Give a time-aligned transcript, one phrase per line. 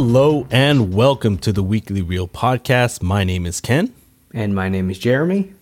[0.00, 3.02] Hello and welcome to the Weekly Reel podcast.
[3.02, 3.92] My name is Ken.
[4.32, 5.52] And my name is Jeremy.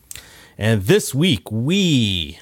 [0.59, 2.39] And this week we,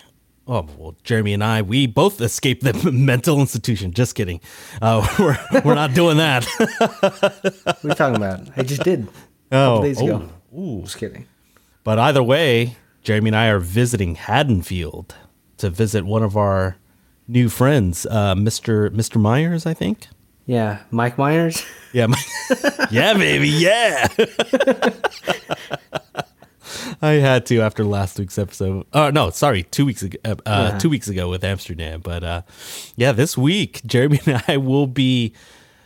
[0.48, 3.92] oh, well, Jeremy and I, we both escaped the mental institution.
[3.92, 4.40] Just kidding.
[4.82, 6.44] Uh, we're, we're not doing that.
[6.78, 8.40] what are you talking about?
[8.56, 9.06] I just did.
[9.52, 10.28] Oh, days ago.
[10.52, 10.80] Ooh.
[10.82, 11.28] Just kidding.
[11.84, 15.14] But either way, Jeremy and I are visiting Haddonfield
[15.58, 16.76] to visit one of our
[17.28, 18.90] new friends, uh, Mr.
[18.90, 19.20] Mr.
[19.20, 20.08] Myers, I think.
[20.46, 21.64] Yeah, Mike Myers.
[21.92, 22.18] Yeah, my,
[22.90, 24.08] yeah, baby, yeah.
[27.00, 28.86] I had to after last week's episode.
[28.92, 30.18] Oh no, sorry, two weeks ago.
[30.24, 30.78] Uh, Yeah.
[30.78, 32.42] Two weeks ago with Amsterdam, but uh,
[32.96, 35.32] yeah, this week Jeremy and I will be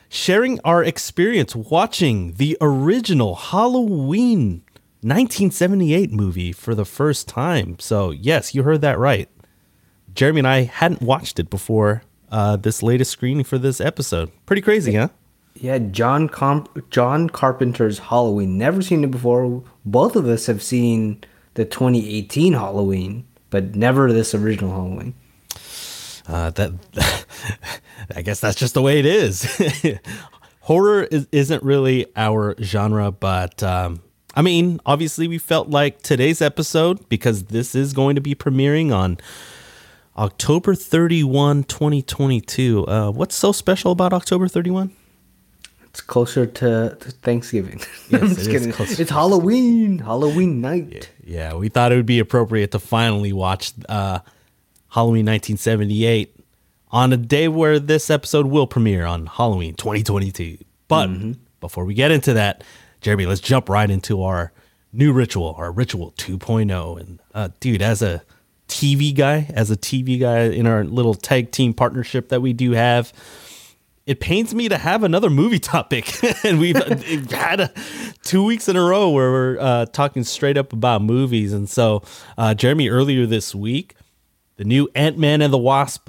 [0.08, 4.62] sharing our experience watching the original Halloween
[5.02, 7.78] 1978 movie for the first time.
[7.78, 9.28] So yes, you heard that right.
[10.14, 14.30] Jeremy and I hadn't watched it before uh, this latest screening for this episode.
[14.46, 15.08] Pretty crazy, huh?
[15.54, 18.58] Yeah, John Com- John Carpenter's Halloween.
[18.58, 19.62] Never seen it before.
[19.84, 25.14] Both of us have seen the 2018 Halloween, but never this original Halloween.
[26.28, 27.26] Uh, that
[28.14, 29.60] I guess that's just the way it is.
[30.60, 34.02] Horror is, isn't really our genre, but um,
[34.34, 38.94] I mean, obviously, we felt like today's episode because this is going to be premiering
[38.94, 39.18] on
[40.18, 42.86] October 31, 2022.
[42.86, 44.90] Uh, what's so special about October 31?
[45.84, 47.80] It's closer to, to Thanksgiving.
[48.10, 48.74] Yes, I'm it is kidding.
[48.78, 49.98] It's Halloween.
[49.98, 51.10] Halloween night.
[51.22, 54.20] Yeah, we thought it would be appropriate to finally watch uh,
[54.88, 56.34] Halloween 1978
[56.90, 60.56] on a day where this episode will premiere on Halloween 2022.
[60.88, 61.10] But
[61.60, 62.64] before we get into that,
[63.02, 64.52] Jeremy, let's jump right into our
[64.90, 66.98] new ritual, our ritual 2.0.
[66.98, 68.22] And uh, dude, as a
[68.68, 72.72] TV guy, as a TV guy in our little tag team partnership that we do
[72.72, 73.12] have,
[74.06, 76.10] it pains me to have another movie topic
[76.44, 76.76] and we've
[77.30, 77.72] had a,
[78.22, 82.02] two weeks in a row where we're uh, talking straight up about movies and so
[82.38, 83.94] uh, jeremy earlier this week
[84.56, 86.08] the new ant-man and the wasp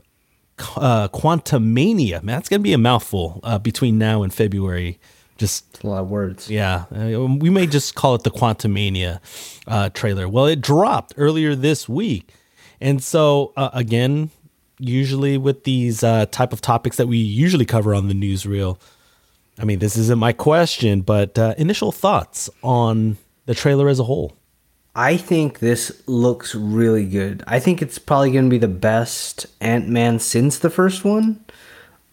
[0.78, 4.98] uh, quantumania man that's gonna be a mouthful uh, between now and february
[5.38, 6.50] just It's a lot of words.
[6.50, 9.22] yeah, uh, we may just call it the Quantumania
[9.68, 10.28] uh, trailer.
[10.28, 12.34] Well, it dropped earlier this week,
[12.82, 14.30] and so uh, again,
[14.80, 18.80] usually with these uh, type of topics that we usually cover on the newsreel,
[19.60, 24.06] I mean, this isn't my question, but uh, initial thoughts on the trailer as a
[24.06, 24.36] whole.
[24.96, 27.44] I think this looks really good.
[27.46, 31.44] I think it's probably going to be the best Ant Man since the first one.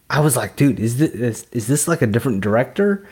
[0.09, 3.07] I was like, dude, is this is, is this like a different director?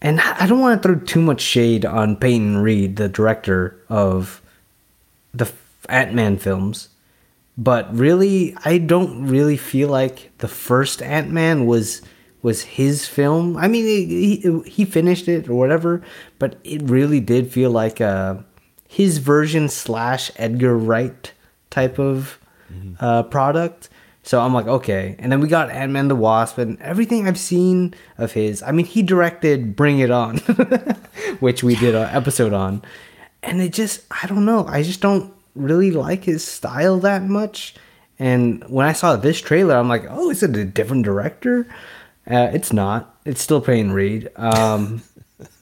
[0.00, 4.42] And I don't want to throw too much shade on Peyton Reed, the director of
[5.32, 5.46] the
[5.88, 6.88] Ant Man films,
[7.56, 12.02] but really, I don't really feel like the first Ant Man was
[12.42, 13.56] was his film.
[13.56, 16.02] I mean, he, he he finished it or whatever,
[16.38, 18.36] but it really did feel like uh,
[18.88, 21.32] his version slash Edgar Wright
[21.70, 22.38] type of
[23.00, 23.88] uh, product.
[24.22, 25.14] So I'm like, okay.
[25.18, 28.62] And then we got Ant Man the Wasp and everything I've seen of his.
[28.62, 30.38] I mean, he directed Bring It On,
[31.40, 32.82] which we did an episode on.
[33.42, 34.66] And it just, I don't know.
[34.66, 37.74] I just don't really like his style that much.
[38.18, 41.66] And when I saw this trailer, I'm like, oh, is it a different director?
[42.28, 43.18] Uh, it's not.
[43.24, 44.30] It's still Peyton Reed.
[44.36, 45.02] Um,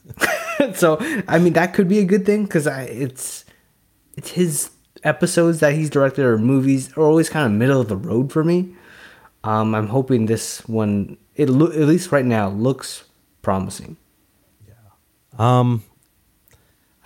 [0.73, 0.97] so
[1.27, 3.45] I mean, that could be a good thing because it's
[4.15, 4.71] it's his
[5.03, 8.43] episodes that he's directed or movies are always kind of middle of the road for
[8.43, 8.75] me.
[9.43, 13.03] Um, I'm hoping this one, it lo- at least right now, looks
[13.43, 13.97] promising.
[14.67, 14.73] Yeah.
[15.37, 15.83] Um,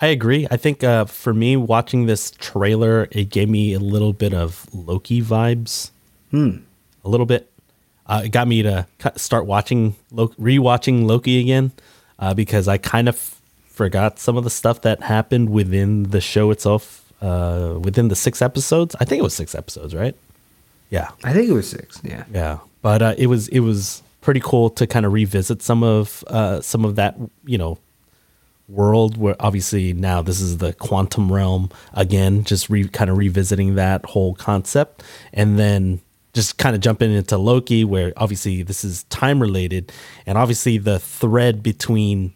[0.00, 0.46] I agree.
[0.50, 4.66] I think uh, for me, watching this trailer, it gave me a little bit of
[4.74, 5.90] Loki vibes.
[6.30, 6.58] Hmm.
[7.04, 7.50] A little bit.
[8.06, 11.72] Uh, it got me to cu- start watching, Lo- rewatching Loki again,
[12.18, 16.50] uh, because I kind of forgot some of the stuff that happened within the show
[16.50, 16.96] itself.
[17.20, 20.16] Uh, within the six episodes, I think it was six episodes, right?
[20.88, 22.00] Yeah, I think it was six.
[22.02, 22.24] Yeah.
[22.32, 26.24] yeah, but uh, it was it was pretty cool to kind of revisit some of
[26.28, 27.76] uh, some of that you know
[28.70, 33.74] world where obviously now this is the quantum realm again, just re, kind of revisiting
[33.74, 35.02] that whole concept,
[35.32, 36.00] and then
[36.32, 39.92] just kind of jumping into Loki where obviously this is time related,
[40.26, 42.32] and obviously the thread between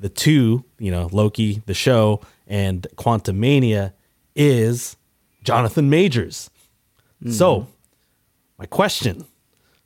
[0.00, 3.92] the two, you know, Loki the show and Quantumania
[4.34, 4.96] is
[5.42, 6.50] Jonathan Majors.
[7.22, 7.32] Mm-hmm.
[7.32, 7.68] So,
[8.58, 9.24] my question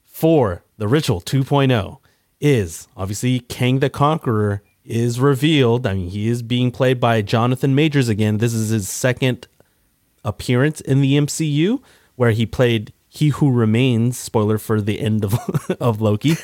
[0.04, 1.98] for the Ritual 2.0
[2.40, 5.86] is obviously Kang the Conqueror is revealed.
[5.86, 8.38] I mean, he is being played by Jonathan Majors again.
[8.38, 9.46] This is his second
[10.24, 11.80] appearance in the MCU
[12.16, 15.34] where he played He Who Remains, spoiler for the end of,
[15.80, 16.36] of Loki.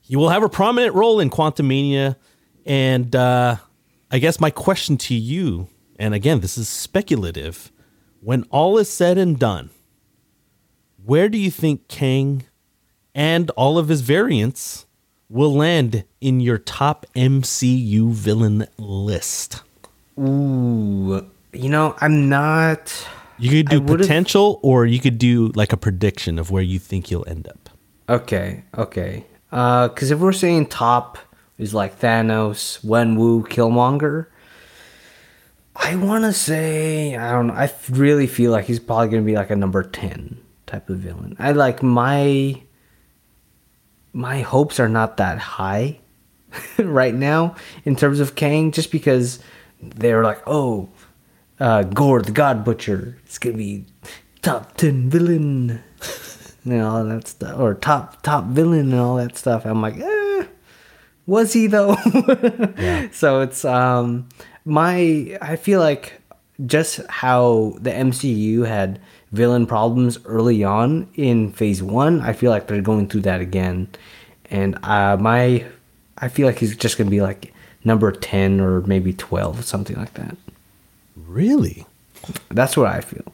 [0.00, 2.16] he will have a prominent role in Quantumania,
[2.64, 3.56] And uh,
[4.10, 5.68] I guess my question to you,
[5.98, 7.70] and again, this is speculative,
[8.20, 9.70] when all is said and done,
[11.04, 12.44] where do you think Kang
[13.14, 14.86] and all of his variants
[15.28, 19.62] will land in your top MCU villain list?
[20.18, 23.06] Ooh, you know, I'm not.
[23.38, 27.10] You could do potential, or you could do like a prediction of where you think
[27.10, 27.70] you'll end up.
[28.08, 29.24] Okay, okay.
[29.52, 31.18] Uh, because if we're saying top
[31.56, 34.26] is like Thanos, Wenwu, Killmonger,
[35.76, 37.54] I want to say I don't know.
[37.54, 41.36] I really feel like he's probably gonna be like a number ten type of villain.
[41.38, 42.60] I like my
[44.18, 45.96] my hopes are not that high
[46.78, 47.54] right now
[47.84, 49.38] in terms of Kang, just because
[49.80, 50.88] they're like, oh,
[51.60, 53.84] uh, Gorr the God Butcher, it's gonna be
[54.42, 55.80] top ten villain
[56.64, 59.64] and all that stuff, or top top villain and all that stuff.
[59.64, 60.46] I'm like, eh,
[61.26, 61.96] was he though?
[63.12, 64.28] So it's um
[64.64, 66.20] my I feel like
[66.66, 69.00] just how the MCU had
[69.32, 72.20] villain problems early on in Phase One.
[72.20, 73.88] I feel like they're going through that again,
[74.50, 75.66] and uh, my
[76.18, 77.52] I feel like he's just gonna be like
[77.84, 80.36] number ten or maybe twelve, something like that.
[81.16, 81.86] Really?
[82.50, 83.32] That's what I feel.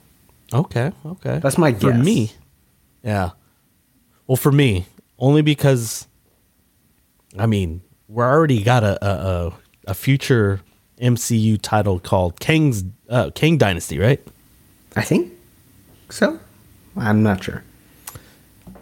[0.53, 1.39] Okay, okay.
[1.39, 2.05] That's my For guess.
[2.05, 2.33] me,
[3.03, 3.31] yeah.
[4.27, 4.87] Well, for me,
[5.19, 6.07] only because,
[7.39, 9.11] I mean, we're already got a a,
[9.47, 9.53] a,
[9.89, 10.61] a future
[11.01, 14.21] MCU title called Kang's uh, Kang Dynasty, right?
[14.97, 15.33] I think
[16.15, 16.39] so.
[16.97, 17.65] I'm not sure.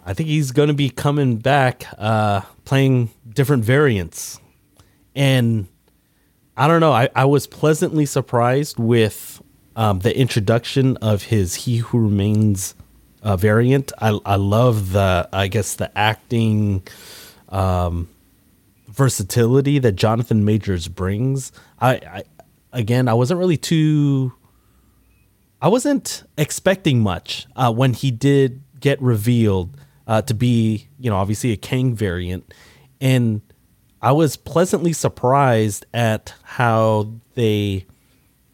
[0.05, 4.39] I think he's going to be coming back, uh, playing different variants,
[5.15, 5.67] and
[6.55, 6.91] I don't know.
[6.91, 9.41] I, I was pleasantly surprised with
[9.75, 12.75] um, the introduction of his He Who Remains
[13.23, 13.91] uh, variant.
[13.99, 16.85] I I love the I guess the acting
[17.49, 18.09] um,
[18.89, 21.51] versatility that Jonathan Majors brings.
[21.81, 22.23] I, I
[22.71, 24.33] again I wasn't really too
[25.63, 31.15] I wasn't expecting much uh, when he did get revealed uh, to be, you know,
[31.15, 32.53] obviously a Kang variant,
[32.99, 33.41] and
[34.01, 37.85] I was pleasantly surprised at how they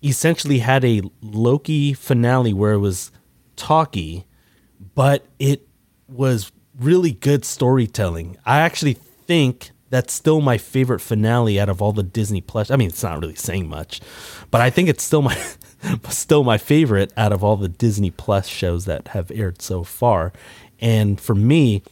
[0.04, 3.12] essentially had a Loki finale where it was
[3.56, 4.28] talky,
[4.94, 5.68] but it
[6.08, 8.38] was really good storytelling.
[8.46, 12.70] I actually think that's still my favorite finale out of all the Disney Plus.
[12.70, 14.00] I mean, it's not really saying much,
[14.52, 15.36] but I think it's still my
[16.10, 20.34] still my favorite out of all the Disney Plus shows that have aired so far.
[20.80, 21.84] And for me,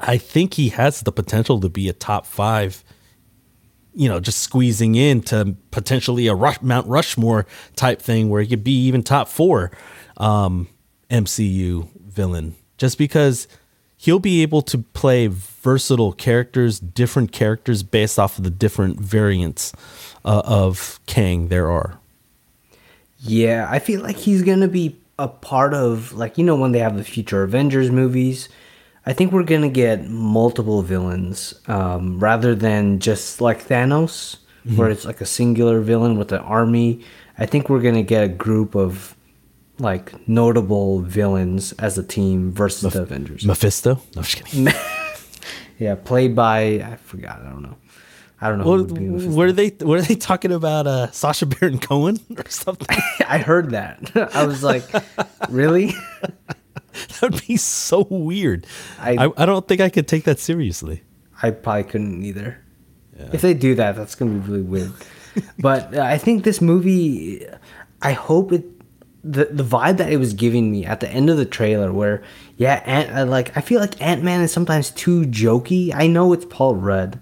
[0.00, 2.84] I think he has the potential to be a top five.
[3.94, 7.46] You know, just squeezing into potentially a Rush, Mount Rushmore
[7.76, 9.70] type thing where he could be even top four
[10.18, 10.68] um,
[11.10, 13.48] MCU villain, just because
[13.96, 19.72] he'll be able to play versatile characters, different characters based off of the different variants
[20.26, 21.98] uh, of Kang there are.
[23.18, 26.78] Yeah, I feel like he's gonna be a part of like you know when they
[26.80, 28.48] have the future Avengers movies.
[29.06, 34.38] I think we're gonna get multiple villains um, rather than just like Thanos,
[34.74, 37.04] where it's like a singular villain with an army.
[37.38, 39.14] I think we're gonna get a group of
[39.78, 43.44] like notable villains as a team versus the Avengers.
[43.44, 43.94] Mephisto?
[43.94, 44.68] No, I'm just kidding.
[45.78, 47.40] yeah, played by I forgot.
[47.40, 47.76] I don't know.
[48.40, 48.64] I don't know.
[48.64, 49.34] who would be Mephisto.
[49.36, 52.86] were they were they talking about uh, Sacha Baron Cohen or something?
[53.26, 54.10] I heard that.
[54.34, 54.84] I was like,
[55.48, 55.94] really?
[56.92, 58.66] that would be so weird.
[59.00, 61.02] I- I, I don't think I could take that seriously.
[61.42, 62.62] I probably couldn't either.
[63.32, 64.92] If they do that, that's gonna be really weird.
[65.58, 67.46] but uh, I think this movie,
[68.02, 68.64] I hope it,
[69.24, 72.22] the the vibe that it was giving me at the end of the trailer, where
[72.58, 75.94] yeah, Ant, uh, like I feel like Ant Man is sometimes too jokey.
[75.94, 77.18] I know it's Paul Rudd,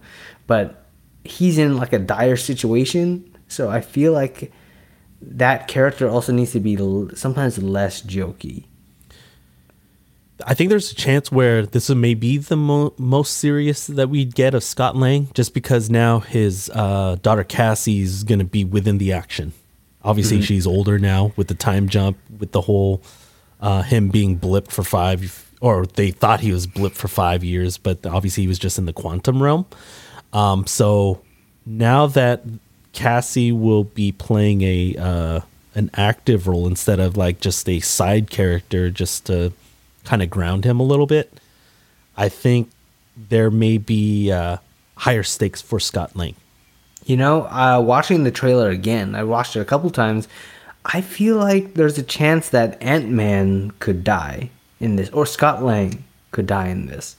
[0.48, 0.83] but
[1.24, 4.52] he's in like a dire situation, so I feel like
[5.22, 8.64] that character also needs to be l- sometimes less jokey.
[10.46, 14.34] I think there's a chance where this may be the mo- most serious that we'd
[14.34, 18.98] get of Scott Lang, just because now his uh, daughter Cassie's going to be within
[18.98, 19.52] the action.
[20.02, 23.00] Obviously, she's older now with the time jump, with the whole
[23.60, 27.78] uh, him being blipped for five, or they thought he was blipped for five years,
[27.78, 29.64] but obviously he was just in the quantum realm.
[30.34, 31.22] Um, so
[31.64, 32.42] now that
[32.92, 35.40] Cassie will be playing a uh,
[35.74, 39.52] an active role instead of like just a side character, just to
[40.04, 41.32] kind of ground him a little bit,
[42.16, 42.70] I think
[43.16, 44.58] there may be uh,
[44.96, 46.34] higher stakes for Scott Lang.
[47.06, 50.26] You know, uh, watching the trailer again, I watched it a couple times.
[50.84, 54.50] I feel like there's a chance that Ant Man could die
[54.80, 57.16] in this, or Scott Lang could die in this.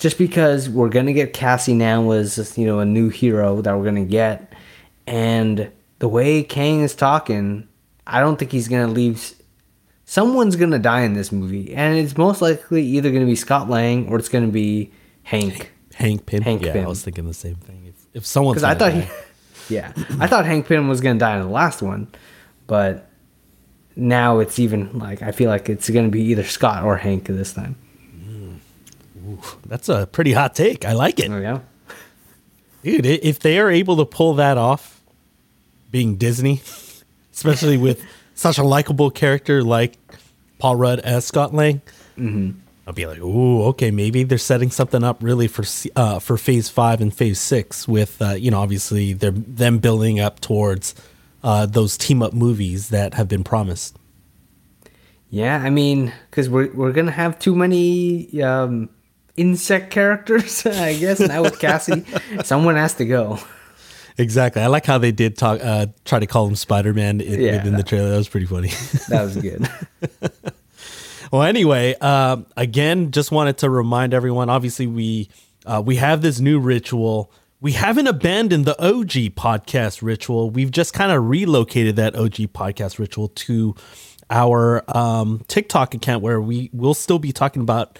[0.00, 3.84] Just because we're gonna get Cassie now as you know a new hero that we're
[3.84, 4.52] gonna get,
[5.06, 7.68] and the way Kang is talking,
[8.06, 9.34] I don't think he's gonna leave.
[10.06, 14.08] Someone's gonna die in this movie, and it's most likely either gonna be Scott Lang
[14.08, 14.90] or it's gonna be
[15.22, 15.70] Hank.
[15.94, 16.42] Hank Pym.
[16.42, 16.86] Hank yeah, Pym.
[16.86, 17.84] I was thinking the same thing.
[17.86, 19.10] If, if someone's Because I thought die-
[19.68, 22.08] he, yeah, I thought Hank Pym was gonna die in the last one,
[22.66, 23.06] but
[23.96, 27.52] now it's even like I feel like it's gonna be either Scott or Hank this
[27.52, 27.76] time.
[29.66, 30.84] That's a pretty hot take.
[30.84, 31.30] I like it.
[31.30, 31.60] Oh yeah.
[32.82, 35.02] Dude, if they are able to pull that off,
[35.90, 36.62] being Disney,
[37.32, 38.02] especially with
[38.34, 39.98] such a likable character like
[40.58, 41.82] Paul Rudd as Scott Lang,
[42.86, 46.68] I'll be like, ooh, okay, maybe they're setting something up really for uh, for Phase
[46.68, 47.86] Five and Phase Six.
[47.86, 50.94] With uh, you know, obviously they're them building up towards
[51.44, 53.96] uh, those team up movies that have been promised.
[55.30, 58.90] Yeah, I mean, because we're we're gonna have too many um,
[59.36, 61.20] insect characters, I guess.
[61.20, 62.04] Now with Cassie,
[62.44, 63.38] someone has to go.
[64.18, 64.60] Exactly.
[64.60, 67.56] I like how they did talk, uh, try to call him Spider Man Yeah.
[67.56, 68.10] within the trailer.
[68.10, 68.68] That was pretty funny.
[69.08, 69.68] That was good.
[71.32, 74.50] Well, anyway, um, again, just wanted to remind everyone.
[74.50, 75.28] Obviously, we
[75.64, 77.30] uh, we have this new ritual.
[77.60, 80.50] We haven't abandoned the OG podcast ritual.
[80.50, 83.76] We've just kind of relocated that OG podcast ritual to
[84.28, 87.96] our um, TikTok account, where we will still be talking about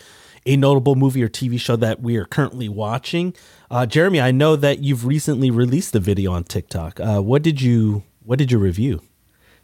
[0.46, 3.34] a notable movie or TV show that we are currently watching.
[3.70, 7.00] Uh, Jeremy, I know that you've recently released a video on TikTok.
[7.00, 9.02] Uh, what did you What did you review?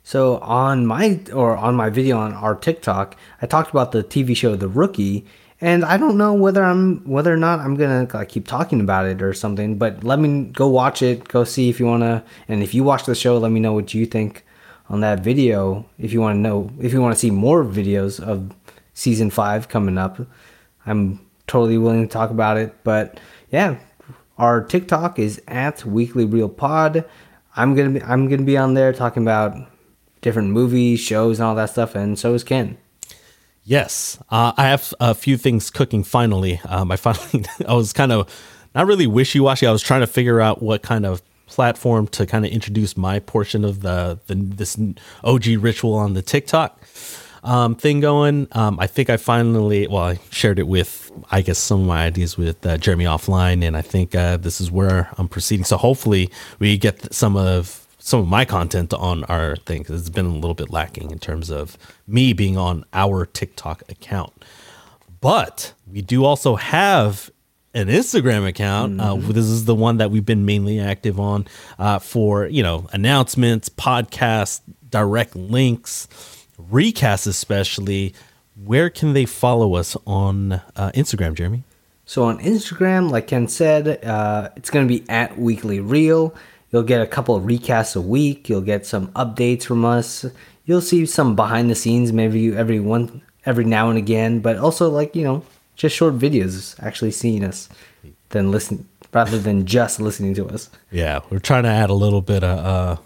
[0.02, 4.36] So on my or on my video on our TikTok, I talked about the TV
[4.36, 5.26] show The Rookie,
[5.60, 9.06] and I don't know whether I'm whether or not I'm gonna like, keep talking about
[9.06, 9.78] it or something.
[9.78, 13.04] But let me go watch it, go see if you wanna, and if you watch
[13.04, 14.44] the show, let me know what you think
[14.88, 15.84] on that video.
[15.98, 18.52] If you want to know, if you want to see more videos of
[18.94, 20.20] season five coming up,
[20.86, 22.74] I'm totally willing to talk about it.
[22.84, 23.78] But yeah,
[24.38, 27.04] our TikTok is at Weekly Reel Pod.
[27.56, 29.56] I'm gonna be I'm gonna be on there talking about
[30.20, 32.76] different movies, shows, and all that stuff, and so is Ken.
[33.64, 36.04] Yes, uh, I have a few things cooking.
[36.04, 38.30] Finally, um, I finally I was kind of
[38.74, 39.66] not really wishy washy.
[39.66, 43.20] I was trying to figure out what kind of platform to kind of introduce my
[43.20, 44.78] portion of the, the this
[45.24, 46.80] OG ritual on the TikTok
[47.46, 48.48] um, thing going.
[48.52, 52.04] Um, I think I finally well I shared it with I guess some of my
[52.04, 55.64] ideas with uh, Jeremy offline, and I think uh, this is where I'm proceeding.
[55.64, 60.10] So hopefully we get some of some of my content on our thing because it's
[60.10, 64.32] been a little bit lacking in terms of me being on our TikTok account.
[65.20, 67.30] But we do also have
[67.74, 69.00] an Instagram account.
[69.00, 71.46] Uh, this is the one that we've been mainly active on
[71.78, 74.60] uh, for you know announcements, podcasts,
[74.90, 76.08] direct links,
[76.60, 78.14] recasts, especially.
[78.64, 81.62] Where can they follow us on uh, Instagram, Jeremy?
[82.06, 86.34] So on Instagram, like Ken said, uh, it's gonna be at Weekly Reel.
[86.70, 88.48] You'll get a couple of recasts a week.
[88.48, 90.24] You'll get some updates from us.
[90.64, 94.88] You'll see some behind the scenes, maybe every one every now and again, but also
[94.88, 95.44] like you know
[95.74, 97.68] just short videos, actually seeing us,
[98.30, 100.68] than listen rather than just listening to us.
[100.90, 102.96] Yeah, we're trying to add a little bit of, uh,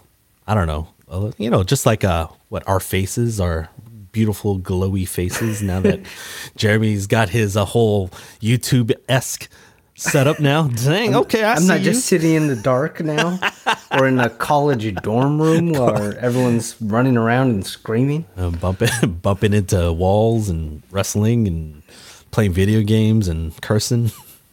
[0.45, 0.89] I don't know,
[1.37, 3.69] you know, just like uh, what our faces, our
[4.11, 5.61] beautiful glowy faces.
[5.61, 5.99] Now that
[6.55, 8.09] Jeremy's got his a whole
[8.41, 9.49] YouTube esque
[9.95, 10.67] setup now.
[10.83, 11.85] Dang, okay, I I'm see not you.
[11.85, 13.39] just sitting in the dark now,
[13.91, 18.25] or in a college dorm room where everyone's running around and screaming.
[18.37, 18.89] uh, bumping
[19.21, 21.83] bumping into walls and wrestling and
[22.31, 24.11] playing video games and cursing.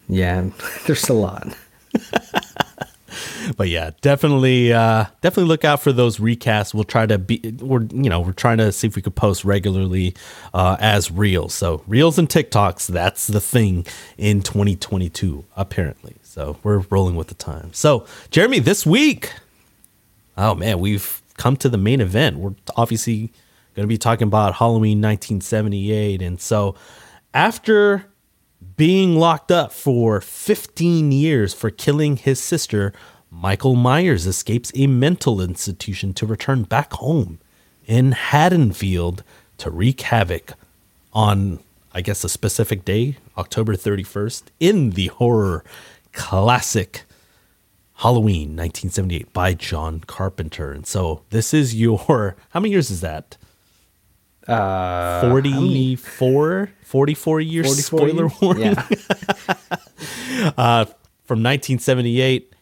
[0.08, 0.48] Yeah,
[0.86, 1.56] there's a lot.
[3.56, 6.74] But yeah, definitely, uh, definitely look out for those recasts.
[6.74, 9.44] We'll try to be, we're you know, we're trying to see if we could post
[9.44, 10.14] regularly
[10.54, 11.54] uh, as reels.
[11.54, 16.16] So reels and TikToks, that's the thing in 2022 apparently.
[16.22, 17.72] So we're rolling with the time.
[17.72, 19.32] So Jeremy, this week,
[20.36, 22.38] oh man, we've come to the main event.
[22.38, 23.32] We're obviously
[23.74, 26.74] going to be talking about Halloween 1978, and so
[27.32, 28.06] after
[28.78, 32.92] being locked up for 15 years for killing his sister,
[33.28, 37.40] Michael Myers escapes a mental institution to return back home
[37.86, 39.24] in Haddonfield
[39.58, 40.52] to wreak havoc
[41.12, 41.58] on,
[41.92, 45.64] I guess, a specific day, October 31st, in the horror
[46.12, 47.02] classic
[47.96, 50.70] Halloween 1978 by John Carpenter.
[50.70, 53.36] And so this is your, how many years is that?
[54.48, 58.82] Uh, 44, 44 years 44 spoiler warning Yeah.
[60.56, 60.84] uh,
[61.24, 62.54] from 1978.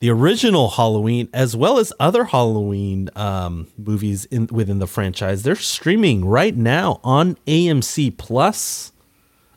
[0.00, 5.54] The original Halloween, as well as other Halloween um, movies in, within the franchise, they're
[5.54, 8.90] streaming right now on AMC Plus.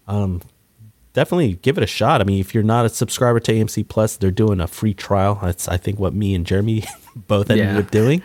[0.08, 0.42] Um,
[1.14, 2.22] definitely give it a shot.
[2.22, 5.40] I mean, if you're not a subscriber to AMC Plus, they're doing a free trial.
[5.42, 6.84] That's I think what me and Jeremy
[7.16, 7.80] both ended Yeah.
[7.80, 8.22] up doing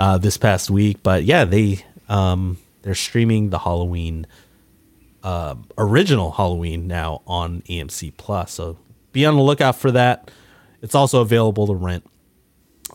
[0.00, 0.96] uh, this past week.
[1.04, 4.26] But yeah, they um, they're streaming the Halloween
[5.22, 8.52] uh, original Halloween now on AMC Plus.
[8.52, 8.78] So
[9.12, 10.30] be on the lookout for that.
[10.80, 12.04] It's also available to rent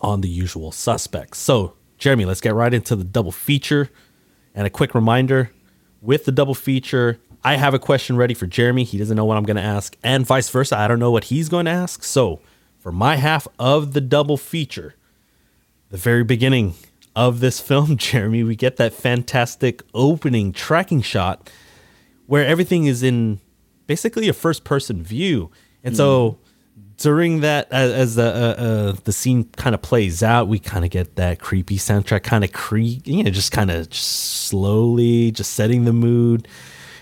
[0.02, 1.40] on the usual suspects.
[1.40, 3.90] So, Jeremy, let's get right into the double feature.
[4.54, 5.52] And a quick reminder
[6.02, 8.84] with the double feature, I have a question ready for Jeremy.
[8.84, 10.78] He doesn't know what I'm going to ask, and vice versa.
[10.78, 12.04] I don't know what he's going to ask.
[12.04, 12.42] So,
[12.78, 14.96] for my half of the double feature,
[15.90, 16.74] the very beginning
[17.18, 21.50] of this film, Jeremy, we get that fantastic opening tracking shot
[22.28, 23.40] where everything is in
[23.88, 25.50] basically a first person view.
[25.84, 26.38] And so
[26.98, 30.86] during that, as, as the uh, uh, the scene kind of plays out, we kind
[30.86, 35.54] of get that creepy soundtrack, kind of creep, you know, just kind of slowly, just
[35.54, 36.48] setting the mood.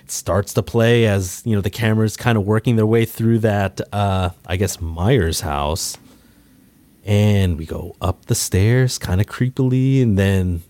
[0.03, 3.39] It starts to play as you know the camera's kind of working their way through
[3.39, 5.97] that, uh, I guess Myers house,
[7.05, 10.63] and we go up the stairs, kind of creepily, and then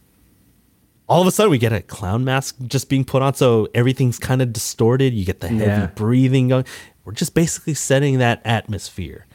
[1.08, 4.20] all of a sudden we get a clown mask just being put on so everything's
[4.20, 5.86] kind of distorted you get the heavy Yeah.
[5.88, 6.66] breathing going.
[7.06, 9.28] We're just basically setting that atmosphere.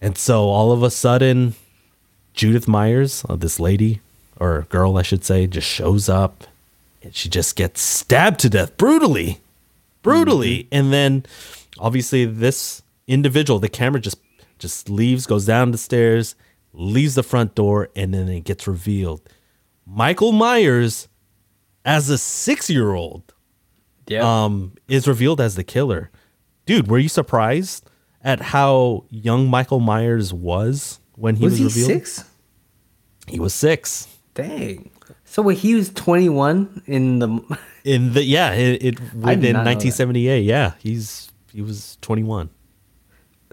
[0.00, 1.54] And so all of a sudden
[2.34, 4.00] judith myers uh, this lady
[4.40, 6.44] or girl i should say just shows up
[7.02, 9.40] and she just gets stabbed to death brutally
[10.02, 10.66] brutally.
[10.72, 11.24] And then
[11.78, 14.18] obviously this individual the camera just
[14.62, 16.34] just leaves goes down the stairs
[16.72, 19.20] leaves the front door and then it gets revealed
[19.84, 21.08] michael myers
[21.84, 23.34] as a six-year-old
[24.06, 24.22] Yeah.
[24.44, 26.10] um, is revealed as the killer.
[26.64, 27.90] Dude, were you surprised
[28.22, 31.86] at how young Michael Myers was when he was, was he revealed?
[32.06, 32.24] six?
[33.26, 34.06] He was six.
[34.34, 34.90] Dang.
[35.24, 37.28] So wait, he was 21 in the.
[37.84, 38.94] In the yeah, it, it
[39.24, 39.82] I did within not know that.
[39.82, 40.44] 1978.
[40.44, 42.48] Yeah, he's he was 21.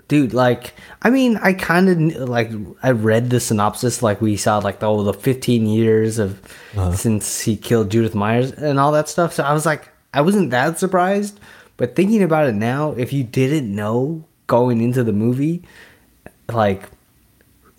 [0.10, 2.52] Dude, like, I mean, I kind of like
[2.84, 6.42] I read the synopsis, like we saw, like the oh, the 15 years of
[6.76, 6.92] Uh-huh.
[6.94, 9.34] since he killed Judith Myers and all that stuff.
[9.34, 11.40] So I was like, I wasn't that surprised,
[11.78, 15.64] but thinking about it now, if you didn't know going into the movie,
[16.52, 16.90] like,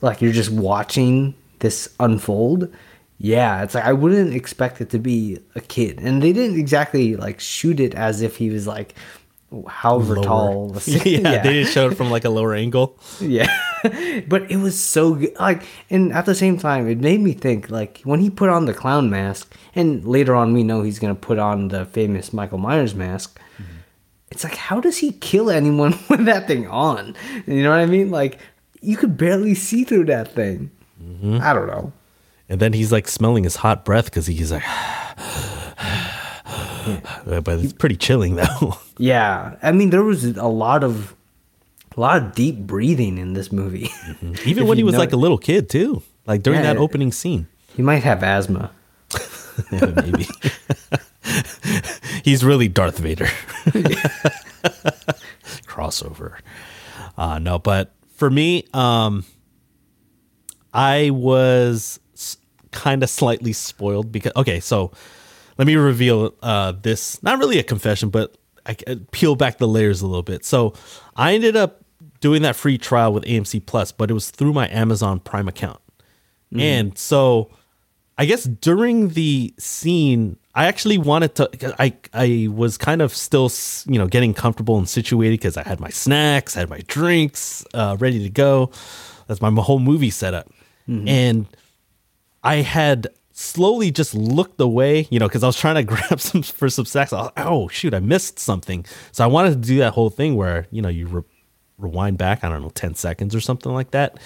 [0.01, 2.73] like you're just watching this unfold.
[3.19, 7.17] Yeah, it's like I wouldn't expect it to be a kid, and they didn't exactly
[7.17, 8.95] like shoot it as if he was like
[9.69, 10.25] however Lower.
[10.25, 10.69] tall.
[10.71, 12.99] the- yeah, they just showed it from like a lower angle.
[13.21, 13.49] yeah.
[14.29, 15.35] but it was so good.
[15.39, 18.67] Like, and at the same time, it made me think, like, when he put on
[18.67, 22.33] the clown mask, and later on we know he's going to put on the famous
[22.33, 23.79] Michael Myers mask, mm-hmm.
[24.31, 27.17] it's like, how does he kill anyone with that thing on?
[27.47, 28.11] You know what I mean?
[28.11, 28.39] Like,
[28.81, 30.71] you could barely see through that thing.
[31.03, 31.39] Mm-hmm.
[31.43, 31.93] I don't know.
[32.49, 34.65] And then he's like smelling his hot breath because he's like,
[37.27, 38.79] but it's pretty chilling though.
[38.99, 39.57] Yeah.
[39.63, 41.15] I mean, there was a lot of.
[41.97, 43.89] A lot of deep breathing in this movie.
[44.45, 46.75] Even when he was know- like a little kid too, like during Yeah.
[46.75, 47.49] that opening scene.
[47.75, 48.71] he might have asthma.
[49.73, 50.27] Yeah, maybe.
[52.25, 53.27] He's really Darth Vader.
[55.67, 56.35] Crossover.
[57.17, 59.25] Uh, no, but for me, um,
[60.73, 61.99] I was
[62.71, 64.93] kind of slightly spoiled because, okay, so
[65.61, 67.23] let me reveal uh, this.
[67.23, 70.43] Not really a confession, but I c- peel back the layers a little bit.
[70.43, 70.73] So
[71.17, 71.85] I ended up
[72.21, 75.79] doing that free trial with AMC Plus, but it was through my Amazon Prime account.
[76.59, 77.51] And so
[78.17, 81.75] I guess during the scene, I actually wanted to.
[81.79, 83.51] I I was kind of still,
[83.87, 87.99] you know, getting comfortable and situated because I had my snacks, had my drinks uh,
[88.01, 88.71] ready to go.
[89.27, 90.49] That's my whole movie setup,
[91.07, 91.47] and
[92.43, 93.09] I had
[93.41, 96.85] slowly just looked away, you know, because I was trying to grab some for some
[96.85, 97.13] snacks.
[97.13, 98.85] Was, oh shoot, I missed something.
[99.13, 101.23] So I wanted to do that whole thing where you know you re-
[101.79, 104.19] rewind back, I don't know, ten seconds or something like that.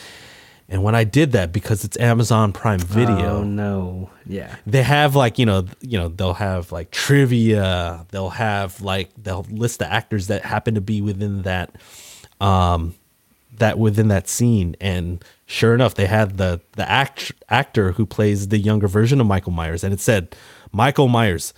[0.66, 4.08] And when I did that, because it's Amazon Prime Video, Oh, no.
[4.26, 4.56] Yeah.
[4.66, 9.46] they have like you know you know they'll have like trivia they'll have like they'll
[9.50, 11.76] list the actors that happen to be within that
[12.40, 12.94] um
[13.58, 18.48] that within that scene and sure enough they had the the act, actor who plays
[18.48, 20.34] the younger version of michael myers and it said
[20.72, 21.54] michael myers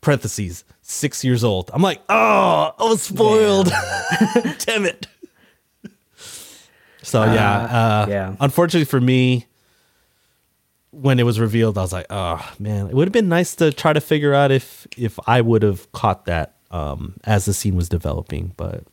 [0.00, 1.70] parentheses six years old.
[1.72, 3.66] I'm like oh i was spoiled.
[4.58, 5.08] Damn it.
[7.02, 8.36] So yeah uh, yeah.
[8.40, 9.46] unfortunately for me
[11.02, 13.70] when it was revealed, I was like, oh man, it would have been nice to
[13.70, 17.76] try to figure out if if I would have caught that um, as the scene
[17.76, 18.84] was developing, but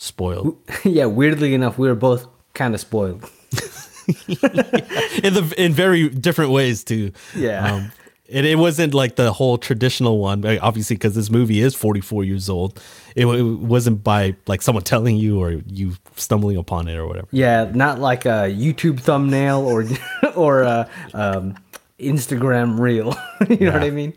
[0.00, 3.22] spoiled yeah, weirdly enough, we were both kind of spoiled.
[4.16, 7.12] in the in very different ways too.
[7.36, 7.74] Yeah.
[7.74, 7.92] Um,
[8.26, 12.48] it, it wasn't like the whole traditional one, obviously, because this movie is 44 years
[12.48, 12.80] old.
[13.14, 17.28] It, it wasn't by like someone telling you or you stumbling upon it or whatever.
[17.32, 19.84] Yeah, not like a YouTube thumbnail or
[20.34, 21.56] or a um,
[21.98, 23.14] Instagram reel.
[23.48, 24.14] you know what I mean?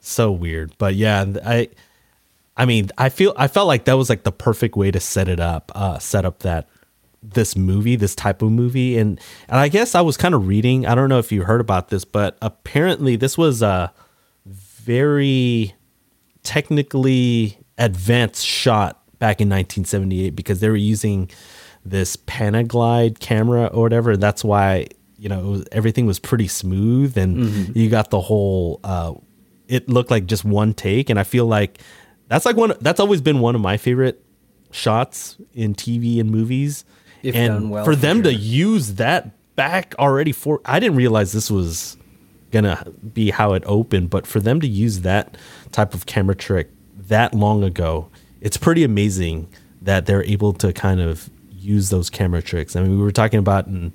[0.00, 1.68] So weird, but yeah, I,
[2.56, 5.28] I mean, I feel I felt like that was like the perfect way to set
[5.28, 6.68] it up, uh, set up that
[7.22, 10.86] this movie, this type of movie, and and I guess I was kind of reading.
[10.86, 13.92] I don't know if you heard about this, but apparently this was a
[14.44, 15.74] very
[16.42, 21.30] technically advanced shot back in 1978 because they were using
[21.84, 24.16] this Panaglide camera or whatever.
[24.16, 24.86] That's why
[25.18, 27.78] you know was, everything was pretty smooth and mm-hmm.
[27.78, 28.80] you got the whole.
[28.82, 29.14] Uh,
[29.68, 31.80] it looked like just one take, and I feel like
[32.28, 32.74] that's like one.
[32.80, 34.22] That's always been one of my favorite
[34.70, 36.84] shots in TV and movies
[37.22, 38.32] if and well, for them sure.
[38.32, 41.96] to use that back already for I didn't realize this was
[42.50, 45.36] gonna be how it opened, but for them to use that
[45.72, 46.70] type of camera trick
[47.08, 48.08] that long ago,
[48.40, 49.48] it's pretty amazing
[49.82, 52.76] that they're able to kind of use those camera tricks.
[52.76, 53.92] I mean, we were talking about in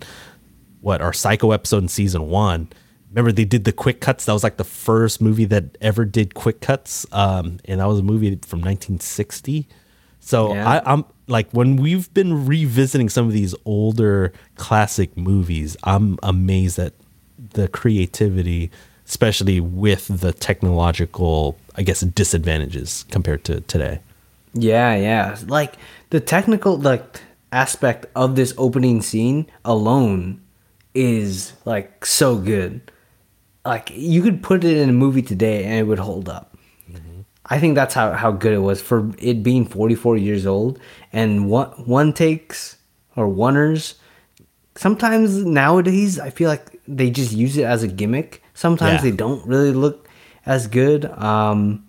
[0.82, 2.70] what our Psycho episode in season one.
[3.12, 4.26] Remember they did the quick cuts.
[4.26, 8.00] That was like the first movie that ever did quick cuts, um, and that was
[8.00, 9.68] a movie from 1960.
[10.22, 10.70] So yeah.
[10.70, 16.80] I, I'm like when we've been revisiting some of these older classic movies, I'm amazed
[16.80, 16.94] at
[17.52, 18.72] the creativity,
[19.08, 24.00] especially with the technological, I guess, disadvantages compared to today.
[24.54, 25.38] Yeah, yeah.
[25.48, 25.76] Like
[26.12, 27.22] the technical like
[27.52, 30.42] aspect of this opening scene alone
[30.94, 32.91] is like so good.
[33.66, 36.58] Like you could put it in a movie today and it would hold up.
[37.46, 40.80] I think that's how, how good it was for it being 44 years old
[41.12, 42.78] and one one takes
[43.16, 43.96] or oneers.
[44.76, 48.42] Sometimes nowadays I feel like they just use it as a gimmick.
[48.54, 49.12] Sometimes yeah.
[49.12, 50.08] they don't really look
[50.46, 51.06] as good.
[51.06, 51.88] Um,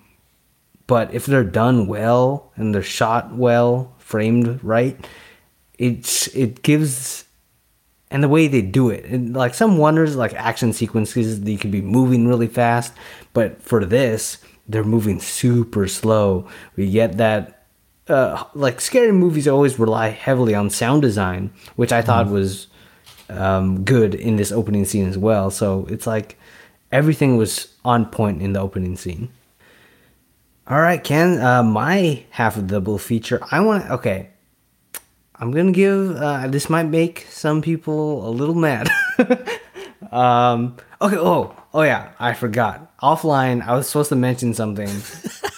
[0.87, 4.99] but if they're done well and they're shot well, framed right,
[5.79, 7.25] it's it gives
[8.13, 9.07] and the way they do it.
[9.07, 12.93] And like some wonders, like action sequences, they could be moving really fast,
[13.33, 16.47] but for this, they're moving super slow.
[16.77, 17.67] We get that
[18.09, 22.33] uh, like scary movies always rely heavily on sound design, which I thought mm.
[22.33, 22.67] was
[23.31, 25.51] um, good in this opening scene as well.
[25.51, 26.39] So it's like
[26.93, 29.31] everything was on point in the opening scene.
[30.69, 33.41] All right, Ken, uh, my half of the double feature.
[33.51, 34.29] I want okay.
[35.43, 36.15] I'm gonna give.
[36.15, 38.89] Uh, this might make some people a little mad.
[40.13, 41.17] um, okay.
[41.17, 42.13] Oh, oh yeah.
[42.21, 44.89] I forgot offline, I was supposed to mention something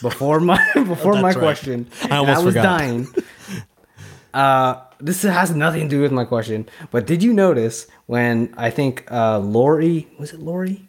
[0.00, 1.36] before my before my right.
[1.36, 1.88] question.
[2.04, 2.78] I almost I was forgot.
[2.78, 3.08] dying.
[4.32, 8.70] Uh, this has nothing to do with my question, but did you notice when I
[8.70, 10.88] think uh, Laurie was it Laurie?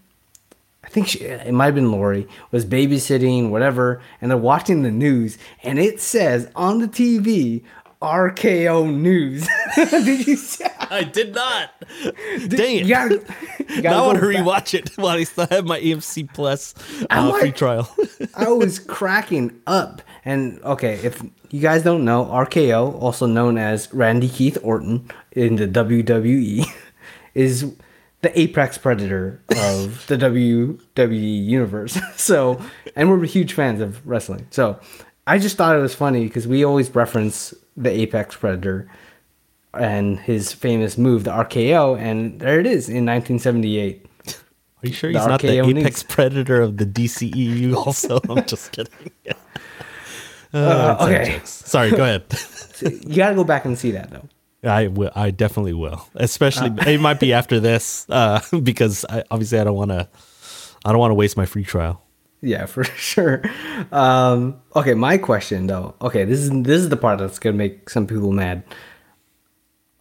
[0.86, 4.92] I think she, it might have been Laurie was babysitting whatever, and they're watching the
[4.92, 7.64] news, and it says on the TV
[8.02, 9.48] RKO News.
[9.76, 10.66] did you see?
[10.80, 11.72] I did not.
[12.04, 12.84] Did, Dang it.
[12.84, 15.80] You gotta, you gotta now I want to rewatch it while I still have my
[15.80, 16.76] AMC Plus
[17.10, 17.90] uh, like, free trial.
[18.36, 20.02] I was cracking up.
[20.24, 25.56] And okay, if you guys don't know, RKO, also known as Randy Keith Orton in
[25.56, 26.66] the WWE,
[27.34, 27.76] is
[28.22, 31.98] the apex predator of the WWE universe.
[32.16, 32.60] So,
[32.96, 34.48] and we're huge fans of wrestling.
[34.50, 34.80] So,
[35.28, 38.90] I just thought it was funny because we always reference the apex predator
[39.74, 44.06] and his famous move, the RKO, and there it is in 1978.
[44.86, 47.76] Are you sure he's not the apex predator of the DCEU?
[47.86, 49.12] Also, I'm just kidding.
[50.54, 51.92] uh, uh, okay, sorry.
[51.92, 52.24] Go ahead.
[52.82, 54.28] you got to go back and see that though.
[54.64, 55.12] I will.
[55.16, 56.08] I definitely will.
[56.16, 60.08] Especially, uh, it might be after this, uh, because I, obviously I don't want to.
[60.84, 62.05] I don't want to waste my free trial.
[62.42, 63.44] Yeah, for sure.
[63.92, 65.96] Um, okay, my question though.
[66.02, 68.64] Okay, this is this is the part that's gonna make some people mad.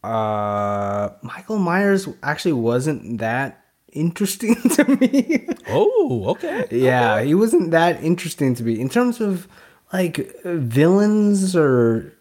[0.03, 5.49] Uh, Michael Myers actually wasn't that interesting to me.
[5.69, 6.67] oh, okay.
[6.71, 7.27] Yeah, okay.
[7.29, 9.49] he wasn't that interesting to me in terms of
[9.93, 12.13] like villains or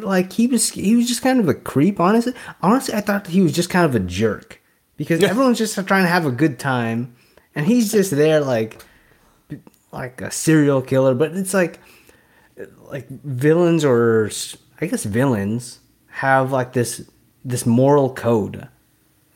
[0.00, 2.00] like he was he was just kind of a creep.
[2.00, 4.60] Honestly, honestly, I thought he was just kind of a jerk
[4.96, 7.14] because everyone's just trying to have a good time,
[7.54, 8.82] and he's just there like
[9.92, 11.78] like a serial killer, but it's like
[12.90, 14.30] like villains or
[14.80, 17.08] I guess villains have like this
[17.44, 18.68] this moral code.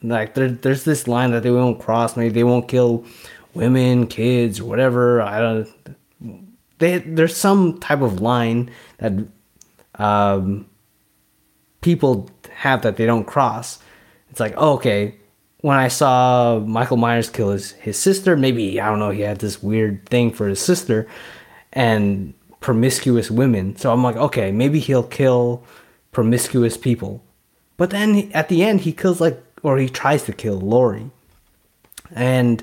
[0.02, 2.16] Like there, there's this line that they won't cross.
[2.16, 3.04] Maybe they won't kill
[3.54, 5.22] women, kids, whatever.
[5.22, 5.68] I don't.
[6.78, 9.12] They there's some type of line that
[9.96, 10.66] um,
[11.80, 13.78] people have that they don't cross.
[14.30, 15.16] It's like oh, okay,
[15.66, 19.40] when I saw Michael Myers kill his, his sister, maybe I don't know, he had
[19.40, 21.08] this weird thing for his sister
[21.72, 23.74] and promiscuous women.
[23.74, 25.64] So I'm like, okay, maybe he'll kill
[26.12, 27.20] promiscuous people.
[27.76, 31.10] But then at the end, he kills like, or he tries to kill Laurie.
[32.12, 32.62] And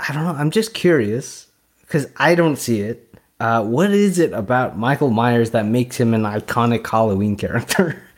[0.00, 0.32] I don't know.
[0.32, 1.48] I'm just curious
[1.82, 3.14] because I don't see it.
[3.40, 8.02] Uh, what is it about Michael Myers that makes him an iconic Halloween character?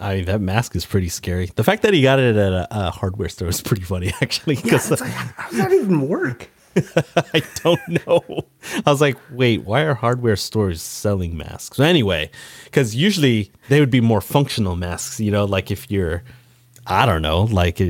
[0.00, 1.50] I mean, that mask is pretty scary.
[1.54, 4.56] The fact that he got it at a, a hardware store is pretty funny, actually.
[4.56, 6.48] Yeah, Because it's like, how does that even work?
[7.34, 8.44] I don't know.
[8.86, 11.80] I was like, wait, why are hardware stores selling masks?
[11.80, 12.30] Anyway,
[12.64, 16.22] because usually they would be more functional masks, you know, like if you're,
[16.86, 17.88] I don't know, like uh,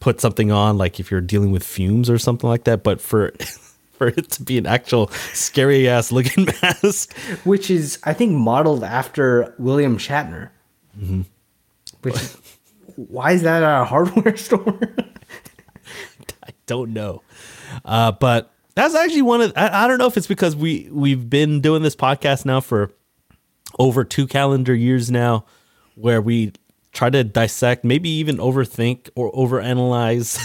[0.00, 2.84] put something on, like if you're dealing with fumes or something like that.
[2.84, 3.32] But for
[3.92, 8.84] for it to be an actual scary ass looking mask, Which is, I think, modeled
[8.84, 10.50] after William Shatner.
[12.02, 12.14] Which,
[12.96, 14.78] why is that at a hardware store?
[16.42, 17.22] I don't know.
[17.84, 21.28] Uh, but that's actually one of I, I don't know if it's because we we've
[21.28, 22.92] been doing this podcast now for
[23.78, 25.44] over two calendar years now,
[25.94, 26.52] where we
[26.92, 30.38] try to dissect, maybe even overthink or overanalyze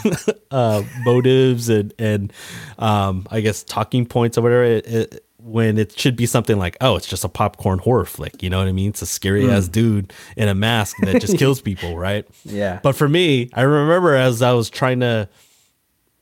[0.52, 2.34] uh, motives and and
[2.78, 4.64] um, I guess talking points or whatever.
[4.64, 8.44] It, it, when it should be something like, oh, it's just a popcorn horror flick.
[8.44, 8.90] You know what I mean?
[8.90, 12.28] It's a scary ass dude in a mask that just kills people, right?
[12.44, 12.80] Yeah.
[12.84, 15.28] But for me, I remember as I was trying to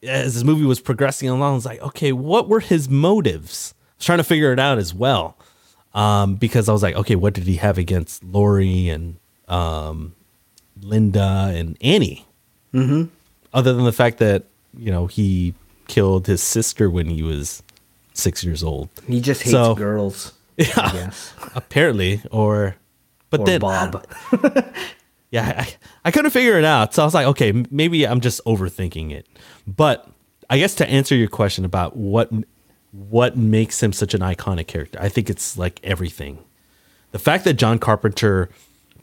[0.04, 3.74] as this movie was progressing along, I was like, okay, what were his motives?
[3.78, 5.38] I was trying to figure it out as well.
[5.94, 10.16] Um, because I was like, okay, what did he have against Laurie and um,
[10.82, 12.26] Linda and Annie?
[12.74, 13.06] Mm-hmm.
[13.54, 14.44] Other than the fact that,
[14.78, 15.56] you know, he
[15.88, 17.64] killed his sister when he was
[18.20, 18.90] six years old.
[19.08, 20.34] he just hates So- girls.
[20.58, 21.12] Yeah.
[21.56, 22.76] Apparently, or,
[23.30, 24.06] but Or then, Bob.
[25.32, 26.94] yeah, I, I couldn't figure it out.
[26.94, 29.26] So I was like, okay, maybe I'm just overthinking it.
[29.66, 30.10] But
[30.50, 32.30] I guess to answer your question about what
[32.92, 36.40] what makes him such an iconic character, I think it's like everything.
[37.12, 38.50] The fact that John Carpenter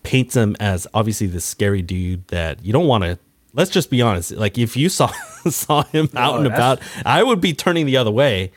[0.02, 3.18] paints him as obviously this scary dude that you don't want to.
[3.54, 4.32] Let's just be honest.
[4.32, 5.06] Like if you saw
[5.48, 8.52] saw him oh, out Oh, and about, I would be turning the other way.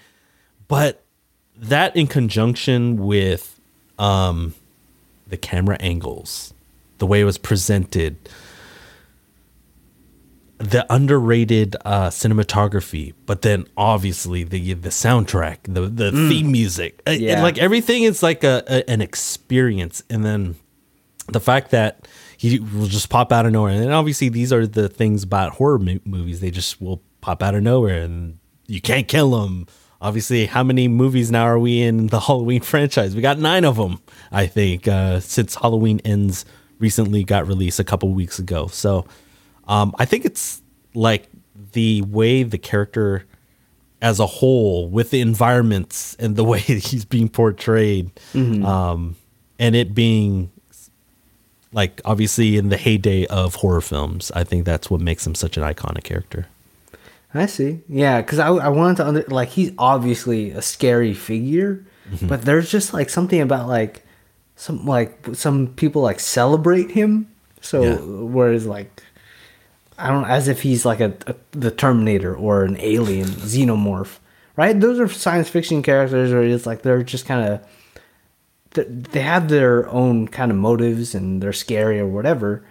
[0.69, 1.03] But
[1.58, 3.60] that in conjunction with
[3.97, 4.53] um,
[5.27, 6.53] the camera angles,
[6.99, 8.15] the way it was presented,
[10.58, 17.41] the underrated uh, cinematography, but then obviously the the soundtrack, the the theme music, Yeah.
[17.41, 20.55] like everything is like a, a an experience, and then
[21.27, 24.89] the fact that he will just pop out of nowhere, and obviously these are the
[24.89, 29.08] things about horror mo- movies; they just will pop out of nowhere, and you can't
[29.08, 29.65] kill them.
[30.01, 33.15] Obviously, how many movies now are we in the Halloween franchise?
[33.15, 36.45] We got nine of them, I think, uh, since Halloween Ends
[36.79, 38.67] recently got released a couple weeks ago.
[38.67, 39.05] So,
[39.67, 40.62] um, I think it's
[40.93, 41.27] like
[41.73, 43.25] the way the character
[44.01, 48.12] as a whole with the environments and the way he's being portrayed
[48.65, 49.15] um,
[49.57, 50.51] and it being
[51.71, 55.57] like obviously in the heyday of horror films i think that's what makes him such
[55.57, 56.47] an iconic character
[57.33, 57.81] I see.
[57.87, 62.27] Yeah, because I, I wanted to under like he's obviously a scary figure, mm-hmm.
[62.27, 64.03] but there's just like something about like
[64.55, 67.29] some like some people like celebrate him.
[67.61, 67.95] So Yeah.
[67.97, 69.03] whereas like
[69.97, 74.17] I don't as if he's like a, a the Terminator or an alien xenomorph,
[74.55, 74.79] right?
[74.79, 77.65] Those are science fiction characters, or it's like they're just kind of
[79.11, 82.63] they have their own kind of motives and they're scary or whatever.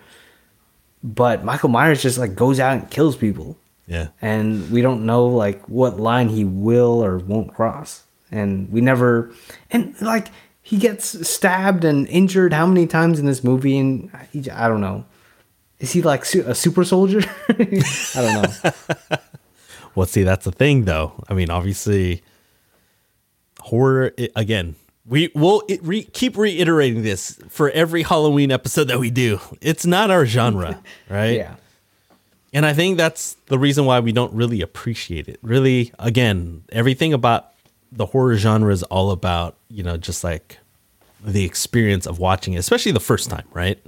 [1.04, 3.56] But Michael Myers just like goes out and kills people
[3.88, 4.08] yeah.
[4.20, 8.04] And we don't know like what line he will or won't cross.
[8.30, 9.32] And we never
[9.70, 10.28] and like
[10.60, 13.78] he gets stabbed and injured how many times in this movie?
[13.78, 15.06] And he, i don't know.
[15.80, 17.22] Is he like su- a super soldier?
[17.48, 17.82] I
[18.14, 19.16] don't know.
[19.94, 21.24] Well see that's the thing though.
[21.28, 22.22] I mean obviously
[23.58, 29.10] horror i again we will re- keep reiterating this for every halloween episode that we
[29.10, 29.40] do.
[29.60, 31.36] It's not our genre right?
[31.36, 31.56] Yeah
[32.52, 35.38] And I think that's the reason why we don't really appreciate it.
[35.42, 37.52] Really, again, everything about
[37.92, 40.58] the horror genre is all about, you know, just like
[41.22, 43.78] the experience of watching it, especially the first time, right?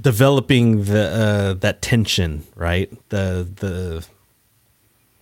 [0.00, 2.90] Developing the uh, that tension, right?
[3.08, 4.06] The the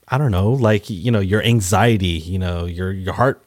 [0.09, 3.43] I don't know, like you know, your anxiety, you know, your your heart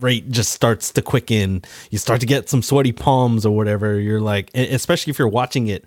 [0.00, 1.62] rate just starts to quicken.
[1.90, 4.00] You start to get some sweaty palms or whatever.
[4.00, 5.84] You're like, especially if you're watching it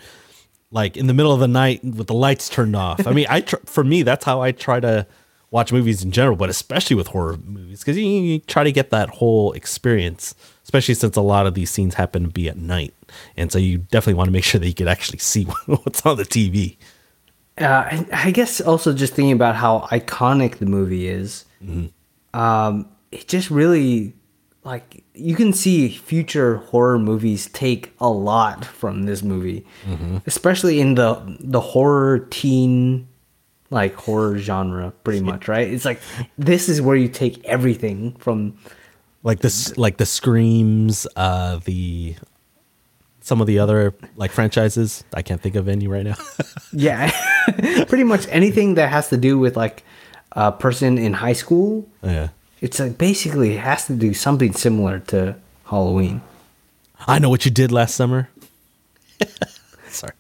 [0.75, 3.07] like in the middle of the night with the lights turned off.
[3.07, 5.07] I mean, I tr- for me that's how I try to
[5.49, 8.89] watch movies in general, but especially with horror movies because you, you try to get
[8.89, 10.35] that whole experience.
[10.63, 12.93] especially since a lot of these scenes happen to be at night,
[13.38, 16.17] and so you definitely want to make sure that you could actually see what's on
[16.17, 16.75] the TV.
[17.57, 21.45] Uh, and I guess also just thinking about how iconic the movie is,
[22.33, 24.13] um, it just really
[24.65, 29.65] like you can see future horror movies take a lot from this movie,
[30.25, 33.08] especially in the the horror teen
[33.71, 35.67] like horror genre, pretty much, right?
[35.67, 35.99] It's like
[36.38, 38.58] this is where you take everything from
[39.23, 42.15] like this like the screams uh the
[43.21, 45.04] some of the other like franchises.
[45.13, 46.15] I can't think of any right now.
[46.78, 47.10] Yeah,
[47.88, 49.84] pretty much anything that has to do with like
[50.34, 51.88] a person in high school.
[52.04, 52.30] yeah
[52.65, 56.21] It's like basically it has to do something similar to Halloween.
[57.08, 58.28] i know what you did last summer
[59.89, 60.13] sorry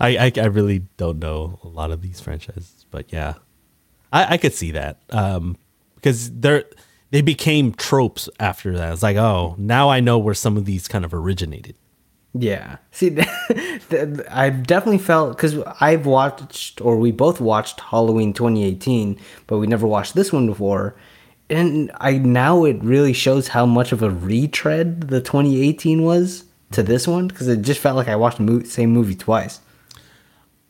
[0.00, 3.34] I, I i really don't know a lot of these franchises but yeah
[4.12, 5.56] i i could see that um
[5.96, 6.64] because they're
[7.10, 10.88] they became tropes after that it's like oh now i know where some of these
[10.88, 11.76] kind of originated
[12.38, 12.76] Yeah.
[12.92, 13.16] See,
[14.30, 19.86] I've definitely felt because I've watched, or we both watched Halloween 2018, but we never
[19.86, 20.94] watched this one before.
[21.48, 26.82] And I now it really shows how much of a retread the 2018 was to
[26.82, 29.60] this one because it just felt like I watched the mo- same movie twice.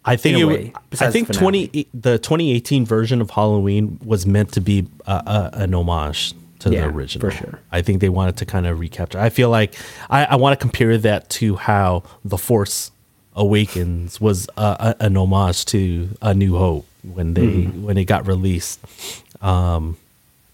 [0.05, 4.25] I think it, way, I think the twenty the twenty eighteen version of Halloween was
[4.27, 7.29] meant to be uh, uh, an homage to Yeah, the original.
[7.31, 7.59] for sure.
[7.73, 9.19] I think they wanted to kind of recapture.
[9.19, 9.75] I feel like
[10.09, 12.93] I, I want to compare that to how the Force
[13.35, 17.83] Awakens was uh, a, an homage to A New Hope when they Mm-hmm.
[17.83, 18.79] when it got released.
[19.43, 19.97] Um,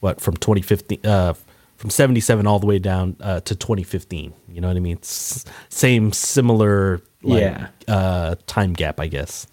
[0.02, 1.00] what from twenty fifteen.
[1.04, 1.32] Uh,
[1.76, 5.44] from 77 all the way down uh, to 2015 you know what i mean S-
[5.68, 7.68] same similar like, Yeah.
[7.88, 9.48] uh, time gap i guess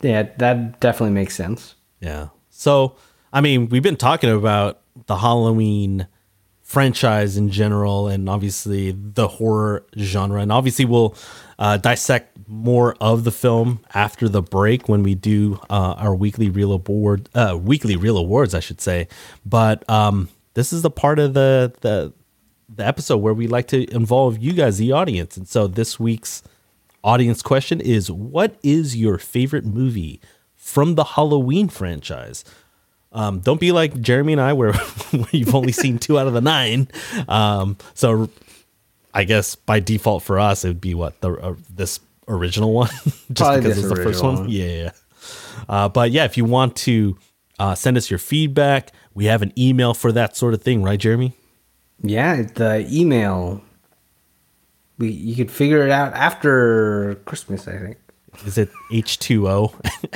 [0.00, 1.74] Yeah, that definitely makes sense.
[2.00, 2.28] Yeah.
[2.50, 2.96] So,
[3.32, 6.06] I mean, we've been talking about the Halloween
[6.72, 10.40] franchise in general and obviously the horror genre.
[10.40, 11.14] And obviously, we'll
[11.58, 16.48] uh, dissect more of the film after the break when we do uh, our weekly
[16.48, 19.08] Reel Award, uh, weekly Reel Awards, I should say.
[19.44, 22.14] But um, this is the part of the, the,
[22.74, 25.36] the episode where we like to involve you guys, the audience.
[25.36, 26.42] And so this week's
[27.04, 30.22] audience question is What is your favorite movie
[30.56, 32.46] from the Halloween franchise?
[33.12, 34.74] Um, don't be like Jeremy and I, where
[35.30, 36.88] you've only seen two out of the nine.
[37.28, 38.30] Um, so
[39.14, 42.88] I guess by default for us, it would be what the uh, this original one,
[43.04, 44.36] just Probably because it's the first one.
[44.36, 44.48] one.
[44.48, 44.90] Yeah, yeah.
[45.68, 47.18] Uh, but yeah, if you want to
[47.58, 50.98] uh, send us your feedback, we have an email for that sort of thing, right,
[50.98, 51.34] Jeremy?
[52.02, 53.62] Yeah, the email.
[54.98, 57.96] We you could figure it out after Christmas, I think.
[58.46, 59.74] Is it H2O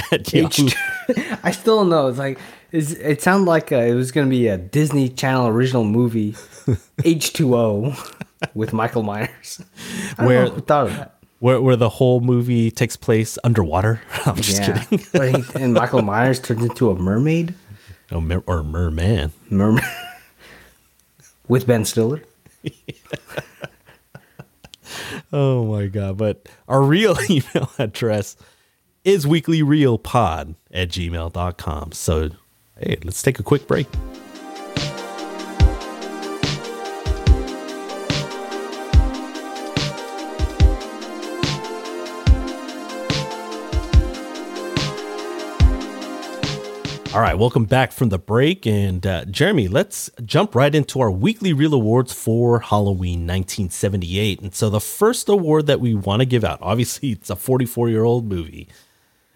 [0.13, 0.69] at Yahoo?
[0.69, 2.09] H- I still know.
[2.09, 2.39] It's like
[2.73, 6.33] it sounded like uh it was going to be a Disney Channel original movie,
[6.99, 8.25] H2O,
[8.55, 9.63] with Michael Myers.
[10.19, 11.13] I Where- thought of that.
[11.39, 14.01] where, where the whole movie takes place underwater?
[14.27, 15.43] I'm just yeah, kidding.
[15.53, 17.55] He- and Michael Myers turns into a mermaid,
[18.13, 19.33] Oh, mer- or merman.
[19.51, 19.85] mermaid,
[21.49, 22.23] with Ben Stiller.
[25.33, 26.17] Oh my god!
[26.19, 28.37] But our real email address
[29.05, 31.93] is weeklyreelpod at gmail.com.
[31.93, 32.31] So
[32.79, 33.87] hey, let's take a quick break.
[47.17, 48.67] All right, welcome back from the break.
[48.67, 54.43] And uh, Jeremy, let's jump right into our weekly reel awards for Halloween 1978.
[54.43, 57.89] And so the first award that we want to give out, obviously, it's a 44
[57.89, 58.69] year old movie.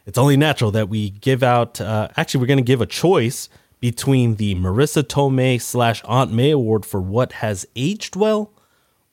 [0.06, 3.48] It's only natural that we give out, uh, actually, we're going to give a choice
[3.80, 8.53] between the Marisa Tomei slash Aunt May Award for what has aged well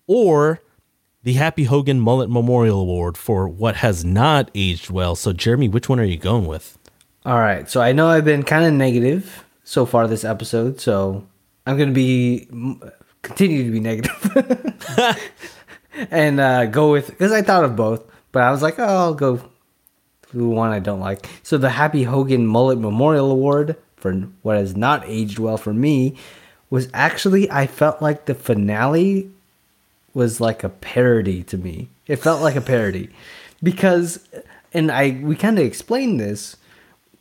[0.07, 0.61] or
[1.23, 5.15] the Happy Hogan Mullet Memorial Award for what has not aged well.
[5.15, 6.77] So, Jeremy, which one are you going with?
[7.25, 11.27] All right, so I know I've been kind of negative so far this episode, so
[11.65, 12.47] I'm going to be
[13.21, 15.19] continue to be negative
[16.11, 19.13] and uh, go with because I thought of both, but I was like, oh, I'll
[19.13, 19.41] go
[20.37, 21.27] the one I don't like.
[21.43, 24.13] So the Happy Hogan Mullet Memorial Award for
[24.43, 26.15] what has not aged well for me
[26.69, 29.29] was actually I felt like the finale
[30.13, 31.89] was like a parody to me.
[32.07, 33.09] It felt like a parody
[33.61, 34.27] because,
[34.73, 36.57] and I we kind of explained this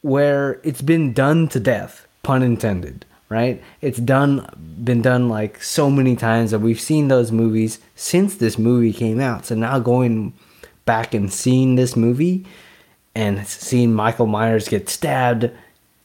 [0.02, 3.62] where it's been done to death, pun intended, right?
[3.80, 4.48] It's done
[4.82, 9.20] been done like so many times that we've seen those movies since this movie came
[9.20, 9.46] out.
[9.46, 10.32] So now going
[10.84, 12.46] back and seeing this movie
[13.16, 15.50] and seeing Michael Myers get stabbed,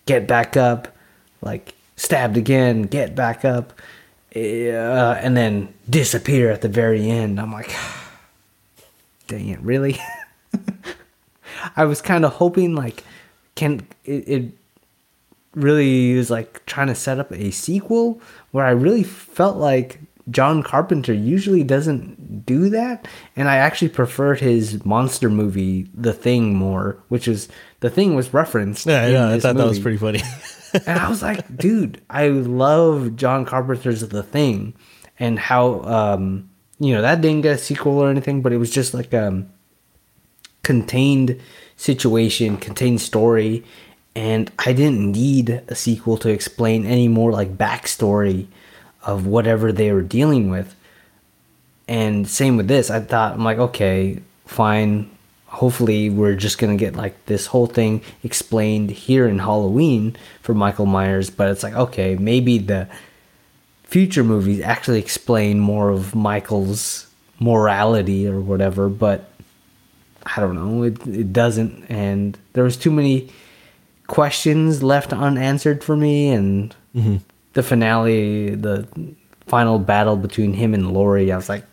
[0.06, 0.88] get back up,
[1.42, 3.74] like stabbed again, get back up.
[4.34, 4.40] uh,
[5.20, 7.38] and then disappear at the very end.
[7.38, 7.76] I'm like,
[9.28, 10.00] dang it, really?
[11.76, 13.04] I was kind of hoping like,
[13.56, 14.52] can it, it
[15.54, 20.00] really was like trying to set up a sequel where I really felt like
[20.30, 26.56] John Carpenter usually doesn't do that, and I actually preferred his monster movie, The Thing,
[26.56, 27.50] more, which is
[27.80, 28.86] The Thing was referenced.
[28.86, 30.22] Yeah, yeah, I thought that was pretty funny.
[30.86, 34.74] and I was like, dude, I love John Carpenter's The Thing,
[35.20, 36.50] and how um,
[36.80, 39.50] you know that didn't get a sequel or anything, but it was just like um
[40.64, 41.40] contained
[41.78, 43.64] situation, contained story,
[44.16, 48.48] and I didn't need a sequel to explain any more like backstory
[49.04, 50.76] of whatever they were dealing with.
[51.88, 55.10] And same with this, I thought I'm like, okay, fine.
[55.48, 60.86] Hopefully, we're just gonna get like this whole thing explained here in Halloween for Michael
[60.86, 61.30] Myers.
[61.30, 62.88] But it's like, okay, maybe the
[63.84, 67.08] future movies actually explain more of Michael's
[67.40, 68.88] morality or whatever.
[68.88, 69.30] But
[70.24, 71.86] I don't know, it it doesn't.
[71.90, 73.30] And there was too many
[74.08, 77.18] questions left unanswered for me, and mm-hmm.
[77.54, 78.88] The finale, the
[79.48, 81.66] final battle between him and Laurie, I was like,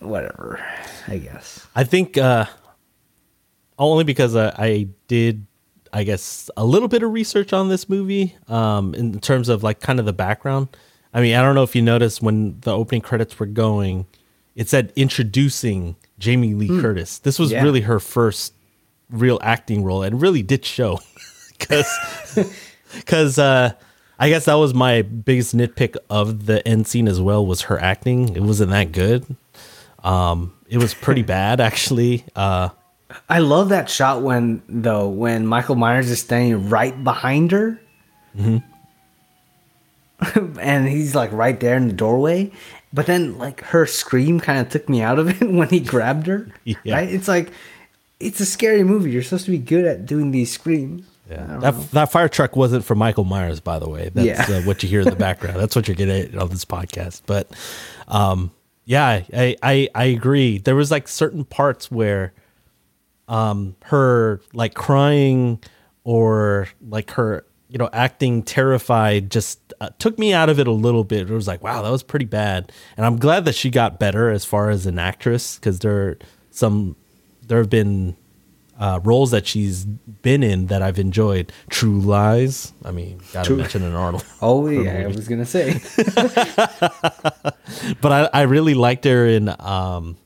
[0.00, 0.60] whatever,
[1.06, 1.66] I guess.
[1.74, 2.46] I think uh,
[3.78, 5.46] only because I, I did,
[5.92, 9.80] I guess, a little bit of research on this movie um, in terms of like
[9.80, 10.68] kind of the background.
[11.14, 14.06] I mean, I don't know if you noticed when the opening credits were going,
[14.54, 17.18] it said introducing Jamie Lee Curtis.
[17.18, 17.62] This was Yeah.
[17.62, 18.52] really her first
[19.10, 20.98] real acting role and really did show
[21.58, 21.88] because
[22.94, 23.72] because uh,
[24.18, 27.78] I guess that was my biggest nitpick of the end scene as well was her
[27.80, 28.34] acting.
[28.34, 29.36] It wasn't that good.
[30.02, 32.24] Um, it was pretty bad actually.
[32.34, 32.70] Uh,
[33.28, 37.80] I love that shot when though when Michael Myers is standing right behind her,
[40.60, 42.50] and he's like right there in the doorway.
[42.92, 46.26] But then like her scream kind of took me out of it when he grabbed
[46.26, 46.48] her.
[46.64, 46.96] Yeah.
[46.96, 47.08] Right?
[47.08, 47.50] It's like
[48.20, 49.10] it's a scary movie.
[49.10, 51.06] You're supposed to be good at doing these screams.
[51.30, 51.80] Yeah, that know.
[51.92, 54.10] that fire truck wasn't for Michael Myers, by the way.
[54.14, 54.56] That's Yeah.
[54.58, 55.58] uh, what you hear in the background.
[55.60, 57.22] That's what you're getting on this podcast.
[57.26, 57.50] But,
[58.08, 58.50] um,
[58.84, 60.58] yeah, I, I I agree.
[60.58, 62.32] There was like certain parts where,
[63.28, 65.60] um, her like crying
[66.04, 70.72] or like her you know acting terrified just uh, took me out of it a
[70.72, 71.28] little bit.
[71.30, 72.72] It was like, wow, that was pretty bad.
[72.96, 76.18] And I'm glad that she got better as far as an actress because there are
[76.50, 76.96] some
[77.46, 78.16] there have been
[78.78, 81.52] uh, roles that she's been in that I've enjoyed.
[81.68, 82.72] True Lies.
[82.84, 84.24] I mean, gotta True- mention an Arnold.
[84.40, 85.80] Oh yeah, I was gonna say.
[88.00, 90.16] but I, I really liked her in um,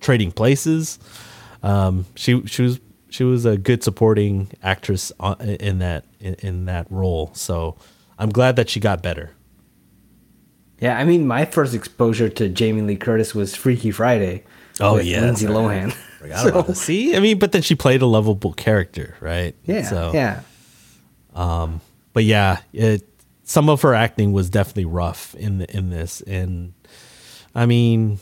[0.00, 0.98] Trading Places.
[1.62, 2.80] Um, she she was
[3.10, 7.30] she was a good supporting actress in that in, in that role.
[7.34, 7.76] So
[8.18, 9.32] I'm glad that she got better.
[10.80, 14.44] yeah, I mean, my first exposure to Jamie Lee Curtis was Freaky Friday.
[14.82, 15.92] Oh, with yeah, Lindsay that's Lohan.
[15.92, 16.80] Forgot about this.
[16.80, 19.54] See, I mean, but then she played a lovable character, right?
[19.64, 20.42] Yeah, So, yeah.
[21.34, 21.80] Um,
[22.12, 23.08] but yeah, it
[23.44, 26.74] some of her acting was definitely rough in the, in this, and
[27.54, 28.18] I mean,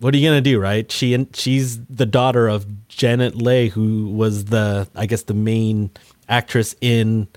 [0.00, 0.90] what are you gonna do, right?
[0.90, 5.90] She and she's the daughter of Janet Leigh, who was the I guess the main
[6.28, 7.28] actress in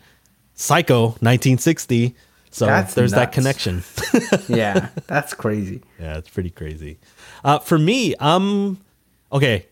[0.56, 2.16] Psycho 1960.
[2.50, 3.84] So That's there's that connection.
[4.48, 5.84] yeah, that's crazy.
[6.00, 7.00] Yeah, it's pretty crazy.
[7.46, 8.80] Uh, for me, um,
[9.32, 9.66] okay,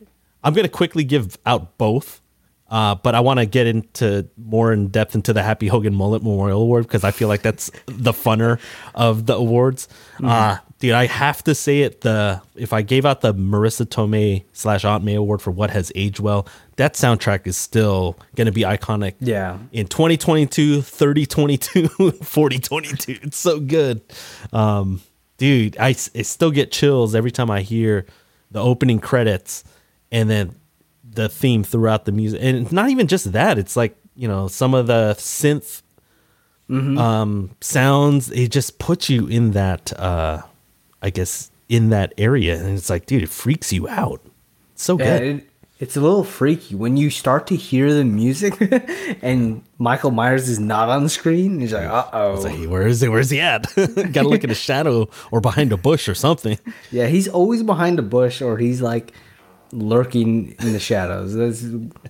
[0.43, 2.21] I'm gonna quickly give out both,
[2.69, 6.21] uh, but I want to get into more in depth into the Happy Hogan Mullet
[6.21, 8.59] Memorial Award because I feel like that's the funner
[8.93, 9.87] of the awards.
[10.23, 12.01] Uh, dude, I have to say it.
[12.01, 15.91] The if I gave out the Marisa Tomei slash Aunt May Award for what has
[15.95, 19.57] aged well, that soundtrack is still gonna be iconic Yeah.
[19.71, 21.87] in 2022 3022
[22.21, 24.01] 4022 it's so good
[24.51, 25.01] um
[25.37, 28.05] dude I still get chills every time i hear
[28.51, 29.63] the opening credits
[30.11, 30.55] and then
[31.09, 32.39] the theme throughout the music.
[32.41, 35.81] And it's not even just that it's like you know some of the synth
[36.69, 40.41] um sounds it just puts you in that uh
[41.01, 42.57] i guess in that area.
[42.57, 44.21] And it's like dude it freaks you out.
[44.73, 45.21] It's so Yeah, good.
[45.23, 45.49] it,
[45.83, 48.53] it's a little freaky when you start to hear the music
[49.21, 51.59] and Michael Myers is not on the screen.
[51.59, 52.69] He's like, uh It's like, oh.
[52.69, 53.09] where is he?
[53.09, 53.63] Where's he at?
[53.75, 56.57] Got to look in a shadow or behind a bush or something.
[56.91, 59.11] Yeah, he's always behind a bush or he's like
[59.73, 61.33] lurking in the shadows.
[61.33, 61.65] That's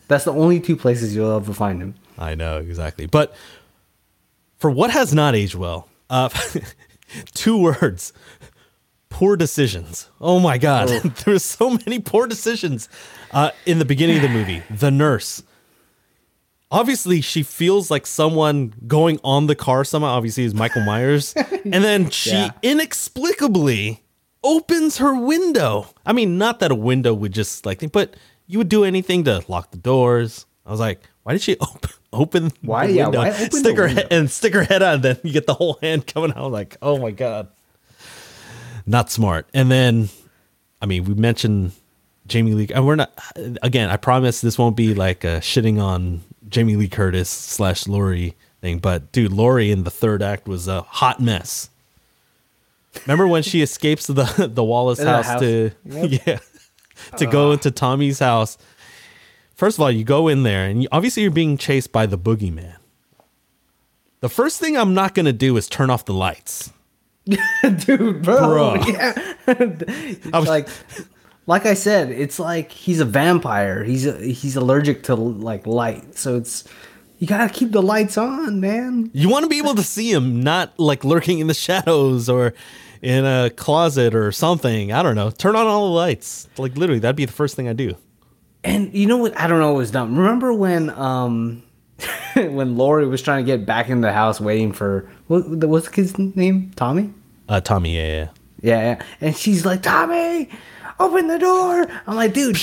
[0.08, 1.96] that's the only two places you'll ever find him.
[2.18, 3.08] I know exactly.
[3.08, 3.34] But
[4.58, 6.30] for what has not aged well, uh,
[7.34, 8.14] two words:
[9.14, 10.10] poor decisions.
[10.20, 12.90] Oh my god, there were so many poor decisions
[13.32, 14.62] uh, in the beginning of the movie.
[14.70, 15.44] The nurse.
[16.72, 20.10] obviously she feels like someone going on the car somehow.
[20.10, 21.34] Obviously is michael myers.
[21.66, 22.52] And then she Yeah.
[22.62, 24.04] inexplicably
[24.44, 25.88] opens her window.
[26.06, 28.16] I mean not that a window would just like but
[28.48, 30.46] you would do anything to lock the doors.
[30.66, 33.78] I was like why did she open open Why- the yeah, window, why open stick
[33.78, 36.34] her head and stick her head out and then you get the whole hand coming
[36.36, 37.48] out like oh my god
[38.86, 40.10] not smart and then
[40.82, 41.72] i mean we mentioned
[42.26, 43.12] Jamie Lee, and we're not.
[43.62, 48.36] Again, I promise this won't be like a shitting on Jamie Lee Curtis slash Laurie
[48.62, 48.80] thing.
[48.80, 51.70] But dude, Laurie in the third act was a hot mess.
[53.06, 55.42] Remember when she escapes the the Wallace house, house.
[55.42, 56.22] to Yep.
[56.26, 56.40] yeah
[57.18, 58.58] to go into Tommy's house?
[59.56, 62.18] First of all, you go in there, and you, obviously you're being chased by the
[62.18, 62.76] boogeyman.
[64.22, 66.72] The first thing I'm not gonna do is turn off the lights.
[67.26, 68.76] dude, bro.
[68.78, 68.86] Bruh.
[69.46, 70.30] Yeah.
[70.34, 70.68] I was like,
[71.48, 73.84] like I said, it's like he's a vampire.
[73.84, 76.64] He's a, he's allergic to like light, so it's
[77.20, 79.10] you gotta keep the lights on, man.
[79.14, 82.54] You want to be able to see him, not like lurking in the shadows or
[83.02, 84.92] in a closet or something.
[84.94, 85.30] I don't know.
[85.30, 86.48] Turn on all the lights.
[86.58, 87.96] Like literally, that'd be the first thing I do.
[88.64, 89.38] And you know what?
[89.38, 90.18] I don't know what was dumb.
[90.18, 91.64] Remember when um
[92.36, 95.92] when Laurie was trying to get back in the house, waiting for what what's the
[95.94, 96.72] kid's name?
[96.76, 97.14] Tommy.
[97.50, 98.30] Uh, Tommy, yeah, yeah.
[98.62, 99.04] Yeah, yeah.
[99.20, 100.50] And she's like, Tommy,
[101.00, 101.86] open the door.
[102.08, 102.58] I'm like, dude,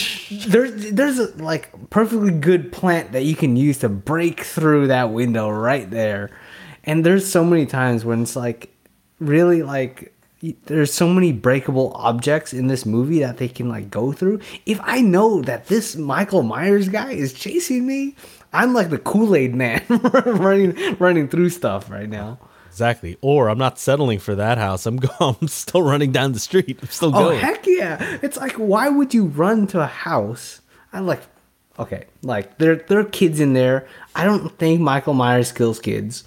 [0.47, 5.11] there's there's a like perfectly good plant that you can use to break through that
[5.11, 6.31] window right there.
[6.85, 8.75] And there's so many times when it's like
[9.19, 10.15] really like
[10.67, 14.41] there's so many breakable objects in this movie that they can like go through.
[14.65, 18.15] If I know that this Michael Myers guy is chasing me,
[18.53, 22.39] I'm like the Kool-Aid man running running through stuff right now.
[22.69, 23.19] Exactly.
[23.21, 24.87] Or I'm not settling for that house.
[24.87, 26.79] I'm go- I'm still running down the street.
[26.81, 27.37] I'm still oh, going.
[27.37, 28.19] Oh heck yeah!
[28.23, 30.61] It's like why would you run to a house?
[30.93, 31.23] I'm like
[31.79, 33.87] okay, like there there are kids in there.
[34.15, 36.25] I don't think Michael Myers kills kids.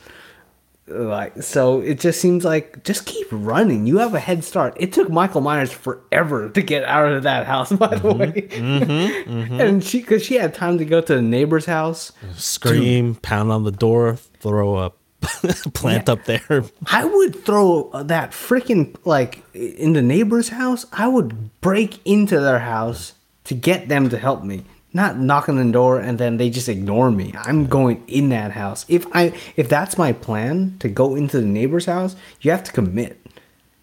[0.85, 3.87] Like so, it just seems like just keep running.
[3.87, 4.75] You have a head start.
[4.77, 7.71] It took Michael Myers forever to get out of that house.
[7.71, 8.19] By the mm-hmm.
[8.19, 9.31] way, mm-hmm.
[9.31, 9.61] Mm-hmm.
[9.61, 12.11] and she because she had time to go to the neighbor's house.
[12.35, 14.91] Scream, pound on the door, throw a
[15.73, 16.13] plant Yeah.
[16.13, 16.65] up there.
[16.87, 20.85] I would throw that freaking like in the neighbor's house.
[20.91, 23.13] I would break into their house
[23.45, 24.63] to get them to help me,
[24.93, 27.33] not knock on the door and then they just ignore me.
[27.37, 28.85] I'm going in that house.
[28.87, 32.71] If I if that's my plan to go into the neighbor's house, you have to
[32.71, 33.19] commit.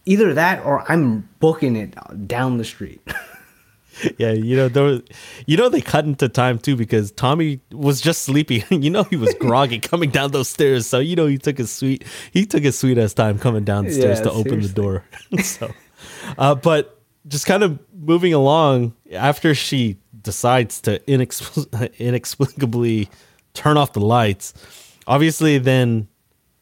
[0.06, 1.94] Either that or I'm booking it
[2.26, 3.00] down the street.
[4.16, 5.02] Yeah, you know, there was,
[5.46, 8.64] you know, they cut into time too because Tommy was just sleepy.
[8.70, 10.86] you know, he was groggy coming down those stairs.
[10.86, 13.84] So you know, he took his sweet, he took his sweet ass time coming down
[13.84, 15.04] the stairs Yeah, to open the door.
[15.42, 15.70] so,
[16.38, 16.98] uh, but
[17.28, 23.08] just kind of moving along after she decides to inexpl- inexplicably
[23.54, 24.54] turn off the lights.
[25.06, 26.08] Obviously, then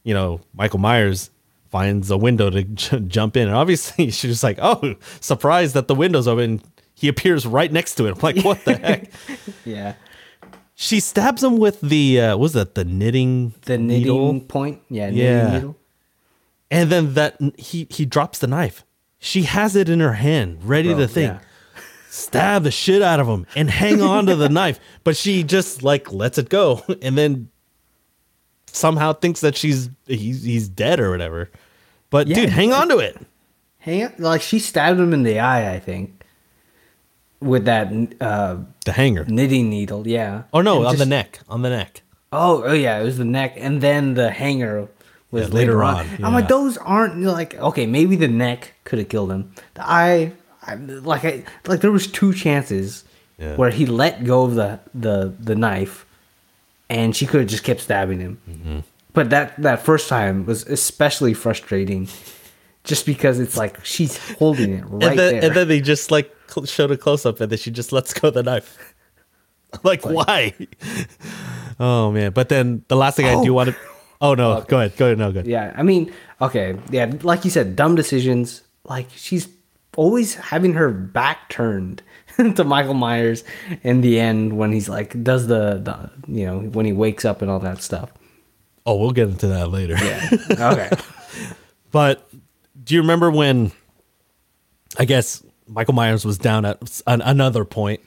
[0.04, 1.30] you know Michael Myers
[1.70, 5.88] finds a window to j- jump in, and obviously she's just like, "Oh, surprised that
[5.88, 6.60] the window's open."
[6.94, 8.12] He appears right next to it.
[8.16, 9.10] I'm like, "What the heck?"
[9.64, 9.94] yeah.
[10.80, 14.80] She stabs him with the uh, what was that the knitting The knitting needle, point.
[14.88, 15.52] Yeah, knitting Yeah.
[15.54, 15.76] needle.
[16.70, 18.84] and then that he he drops the knife.
[19.18, 21.32] She has it in her hand, ready Bro, to think.
[21.32, 21.47] yeah.
[22.10, 25.82] Stab the shit out of him and hang on to the knife, but she just
[25.82, 27.50] like lets it go, and then
[28.66, 31.50] somehow thinks that she's he's he's dead or whatever.
[32.10, 32.36] But Yeah.
[32.36, 33.18] dude, hang on to it.
[33.80, 36.22] Hang on, like she stabbed him in the eye, I think,
[37.40, 37.88] with that
[38.20, 39.24] uh, The hanger.
[39.26, 40.06] knitting needle.
[40.08, 40.42] Yeah.
[40.52, 42.02] Oh no, And on the neck, on the neck.
[42.32, 44.88] Oh, oh yeah, it was the neck, and then the hanger
[45.30, 45.96] was Yeah, later, later on.
[45.96, 49.52] on, I'm like, those aren't like okay, maybe the neck could have killed him.
[49.74, 50.32] The eye,
[50.68, 53.04] I, like I like there was two chances
[53.38, 53.56] Yeah.
[53.56, 56.04] where he let go of the the the knife,
[56.90, 58.38] and she could have just kept stabbing him.
[58.48, 58.78] Mm-hmm.
[59.14, 62.08] But that that first time was especially frustrating,
[62.84, 65.44] just because it's like she's holding it right and then there.
[65.44, 66.30] and then they just like
[66.66, 68.76] showed a close up, and then she just lets go of the knife.
[69.82, 70.54] like why?
[71.80, 72.32] oh man!
[72.32, 73.54] But then the last thing I do Oh.
[73.54, 73.76] want to.
[74.20, 74.60] Oh no!
[74.68, 74.96] Go ahead.
[74.96, 75.18] Go ahead.
[75.18, 75.46] No good.
[75.46, 78.62] Yeah, I mean, okay, yeah, like you said, dumb decisions.
[78.84, 79.46] Like she's
[79.98, 82.02] always having her back turned
[82.36, 83.42] to Michael Myers
[83.82, 87.42] in the end when he's like does the the you know when he wakes up
[87.42, 88.10] and all that stuff.
[88.86, 89.94] Oh, we'll get into that later.
[90.00, 90.30] Yeah.
[90.72, 90.90] okay.
[91.90, 92.28] But
[92.84, 93.72] do you remember when?
[94.98, 98.00] I guess Michael Myers was down at an, another point.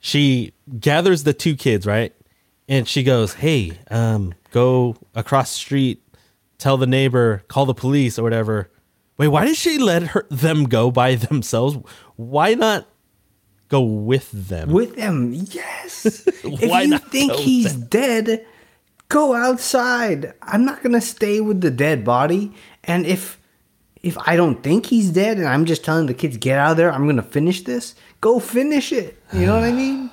[0.00, 2.14] She gathers the two kids, right?
[2.68, 6.02] And she goes, "Hey, um, go across the street,
[6.58, 8.70] tell the neighbor, call the police or whatever."
[9.20, 11.76] Wait, why did she let her them go by themselves?
[12.16, 12.86] Why not
[13.68, 14.72] go with them.
[14.72, 15.34] with them.
[15.34, 16.26] Yes.
[16.26, 17.88] if you not think he's them?
[17.88, 18.46] dead,
[19.10, 20.32] go outside.
[20.40, 22.54] I'm not gonna stay with the dead body.
[22.82, 23.38] And if
[24.02, 26.76] if I don't think he's dead, and I'm just telling the kids get out of
[26.78, 27.94] there, I'm gonna finish this.
[28.22, 29.22] Go finish it.
[29.34, 30.10] You know what I mean?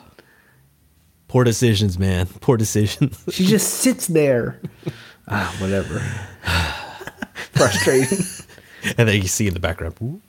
[1.29, 2.27] Poor decisions, man.
[2.41, 3.23] Poor decisions.
[3.31, 4.61] She just sits there.
[5.29, 5.99] ah, whatever.
[7.53, 8.19] Frustrating.
[8.97, 9.95] and then you see in the background.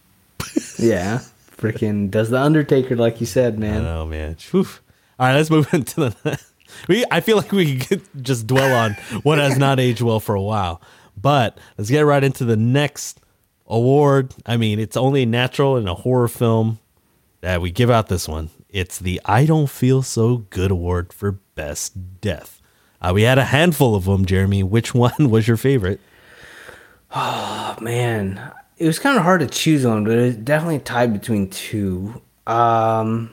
[0.79, 1.21] yeah.
[1.57, 3.85] Freaking does the Undertaker like you said, man.
[3.85, 4.37] Oh man.
[4.51, 4.67] Whew.
[5.19, 6.41] All right, let's move into the.
[6.89, 8.93] We I feel like we could just dwell on
[9.23, 10.81] what has not aged well for a while,
[11.17, 13.21] but let's get right into the next
[13.67, 14.35] award.
[14.47, 16.79] I mean, it's only natural in a horror film
[17.41, 18.51] that we give out this one.
[18.69, 22.61] It's the I Don't Feel So Good award for best death.
[23.01, 24.63] Uh, we had a handful of them, Jeremy.
[24.63, 26.01] Which one was your favorite?
[27.15, 31.13] Oh man, it was kind of hard to choose one, but it was definitely tied
[31.13, 32.21] between two.
[32.47, 33.31] Um,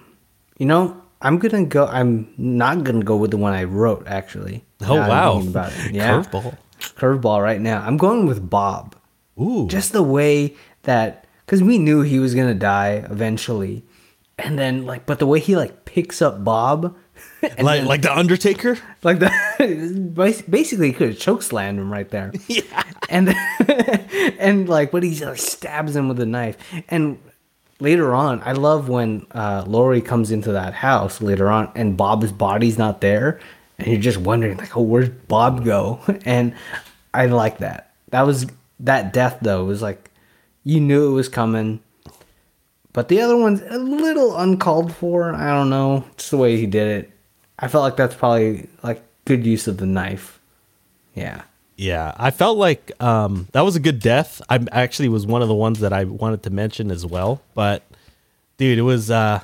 [0.57, 1.85] you know, I'm gonna go.
[1.85, 4.07] I'm not gonna go with the one I wrote.
[4.07, 4.63] Actually.
[4.81, 5.93] Oh wow, about it.
[5.93, 6.57] Yeah, curveball.
[6.79, 7.81] curveball right now.
[7.81, 8.95] I'm going with Bob.
[9.39, 13.83] Ooh, Just the way that, because we knew he was gonna die eventually,
[14.37, 16.95] and then like, but the way he like picks up Bob.
[17.43, 18.77] like then- like the Undertaker.
[19.03, 22.31] like the basically he could have choke slammed him right there.
[22.47, 22.83] Yeah.
[23.09, 23.35] and
[24.39, 26.57] and like but he like stabs him with a knife.
[26.89, 27.19] And
[27.81, 32.31] later on i love when uh laurie comes into that house later on and bob's
[32.31, 33.39] body's not there.
[33.77, 35.99] And you're just wondering like oh where's bob go?
[36.25, 36.55] And
[37.13, 37.91] i like that.
[38.11, 38.47] That was
[38.79, 40.09] that death though was like
[40.63, 41.79] you knew it was coming.
[42.93, 45.35] But the other one's a little uncalled for.
[45.35, 46.05] I don't know.
[46.13, 47.11] It's the way he did it
[47.59, 50.39] i felt like that's probably like good use of the knife
[51.13, 51.43] yeah
[51.77, 54.41] Yeah, I felt like um, that was a good death.
[54.49, 57.41] I actually was one of the ones that I wanted to mention as well.
[57.53, 57.83] But
[58.57, 59.11] dude, it was.
[59.11, 59.41] Uh,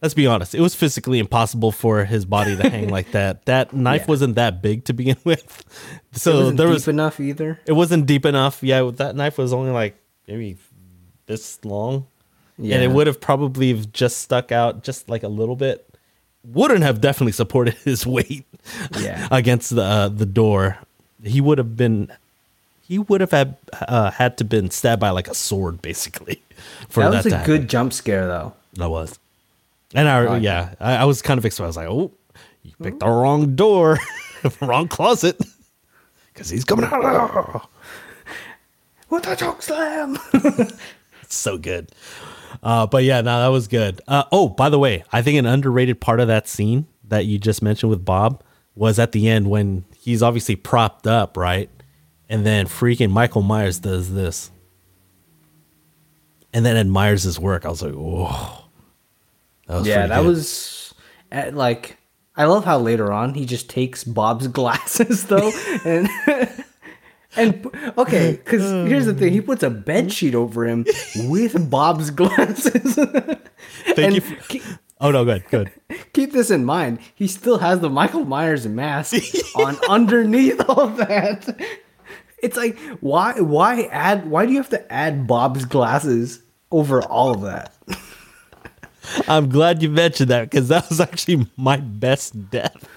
[0.00, 3.44] let's be honest, it was physically impossible for his body to hang like that.
[3.52, 4.06] That knife Yeah.
[4.08, 5.44] wasn't that big to begin with,
[6.14, 6.88] it so wasn't there deep was.
[6.88, 8.62] enough either It wasn't deep enough.
[8.62, 9.96] Yeah, that knife was only like
[10.26, 10.56] maybe
[11.26, 12.06] this long,
[12.56, 12.80] and Yeah.
[12.80, 15.84] it would have probably just stuck out just like a little bit.
[16.52, 18.44] Wouldn't have definitely supported his weight
[18.98, 19.28] Yeah.
[19.32, 20.78] against the uh, the door.
[21.22, 22.12] He would have been.
[22.82, 23.56] He would have had
[23.88, 26.40] uh, had to been stabbed by like a sword, basically.
[26.88, 27.46] For that that, was a happen.
[27.52, 29.18] good jump scare though That was.
[29.94, 31.64] And I, yeah, I, I was kind of excited.
[31.64, 32.12] I was like, oh,
[32.62, 33.98] you picked the wrong door,
[34.60, 35.40] wrong closet,
[36.32, 37.68] because he's coming out.
[39.08, 40.18] what the choke slam
[41.28, 41.88] so good.
[42.66, 44.00] Uh, but yeah, no, that was good.
[44.08, 47.38] Uh, oh, by the way, I think an underrated part of that scene that you
[47.38, 48.42] just mentioned with Bob
[48.74, 51.70] was at the end when he's obviously propped up, right?
[52.28, 54.50] And then freaking Michael Myers does this.
[56.52, 57.64] And then admires his work.
[57.64, 58.64] I was like, whoa.
[59.68, 60.26] That was yeah that good.
[60.26, 60.94] was
[61.32, 61.98] uh, like
[62.36, 65.50] i love how later on he just takes bob's glasses though
[65.84, 66.08] and
[67.36, 67.66] and
[67.98, 69.46] okay because here's the thing he mm.
[69.46, 70.84] puts a bed sheet over him
[71.24, 74.20] with bob's glasses Thank and you.
[74.20, 74.62] For, keep,
[75.00, 75.72] oh, no, good, good.
[76.12, 79.14] keep this in mind he still has the michael myers mask
[79.56, 81.60] on underneath all that
[82.42, 87.32] it's like why why add why do you have to add bob's glasses over all
[87.32, 87.74] of that
[89.28, 92.88] I'm glad you mentioned that because that was actually my best death.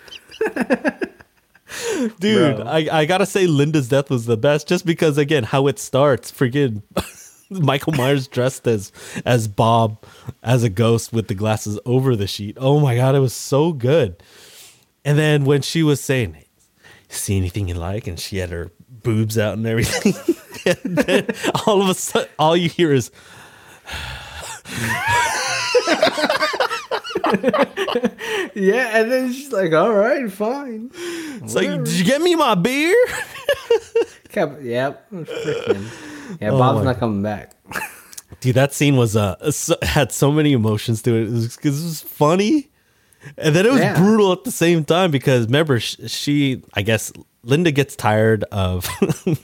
[2.20, 2.66] Dude, Bro.
[2.66, 6.32] I, I gotta say Linda's death was the best just because again how it starts.
[6.32, 6.82] Freaking
[7.50, 8.92] Michael Myers dressed as
[9.26, 10.04] as Bob
[10.44, 12.58] as a ghost with the glasses over the sheet.
[12.60, 14.22] Oh my god, it was so good.
[15.06, 16.38] And then when she was saying,
[17.08, 20.14] "See anything you like," and she had her boobs out and everything,
[20.66, 21.28] and then
[21.66, 23.12] all of a sudden, all you hear is.
[28.56, 30.92] yeah and then she's like all right fine
[31.44, 32.96] It's like, did you get me my beer?
[34.30, 35.08] Kept, yep.
[35.12, 37.54] Yeah, Oh Bob's not coming back.
[38.42, 41.24] Dude, that scene was uh so, had so many emotions to it.
[41.28, 42.70] It was, it was funny,
[43.38, 43.98] and then it was Yeah.
[43.98, 47.12] brutal at the same time because remember sh- she, I guess
[47.44, 48.88] Linda gets tired of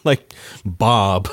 [0.06, 0.34] like
[0.64, 1.28] Bob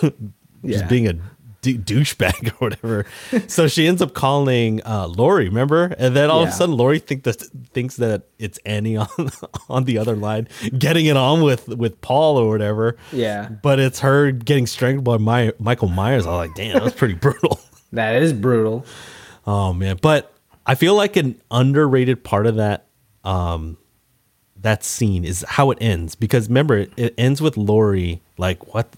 [0.62, 0.78] Yeah.
[0.78, 1.14] just being a
[1.63, 3.07] d- douchebag or whatever,
[3.49, 5.49] so she ends up calling uh, Laurie.
[5.49, 7.41] Remember, and then all of a sudden Laurie think that
[7.73, 9.09] thinks that it's Annie on
[9.69, 10.49] on the other line
[10.79, 12.97] getting it on with with Paul or whatever.
[13.13, 13.49] Yeah.
[13.49, 16.27] but it's her getting strangled by my Michael Myers.
[16.27, 17.61] I was like, damn, that was pretty brutal.
[17.93, 18.85] That is brutal.
[19.47, 20.33] Oh man, but
[20.67, 22.87] I feel like an underrated part of that
[23.25, 23.77] um
[24.61, 28.89] that scene is how it ends because remember it, it ends with Laurie like what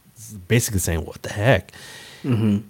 [0.48, 1.72] basically saying what the heck.
[2.24, 2.66] Mm-hmm.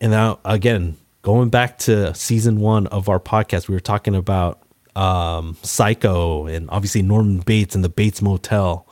[0.00, 4.62] And now again going back to season one of our podcast, we were talking about
[4.94, 8.86] um, Psycho and obviously Norman Bates and the Bates Motel.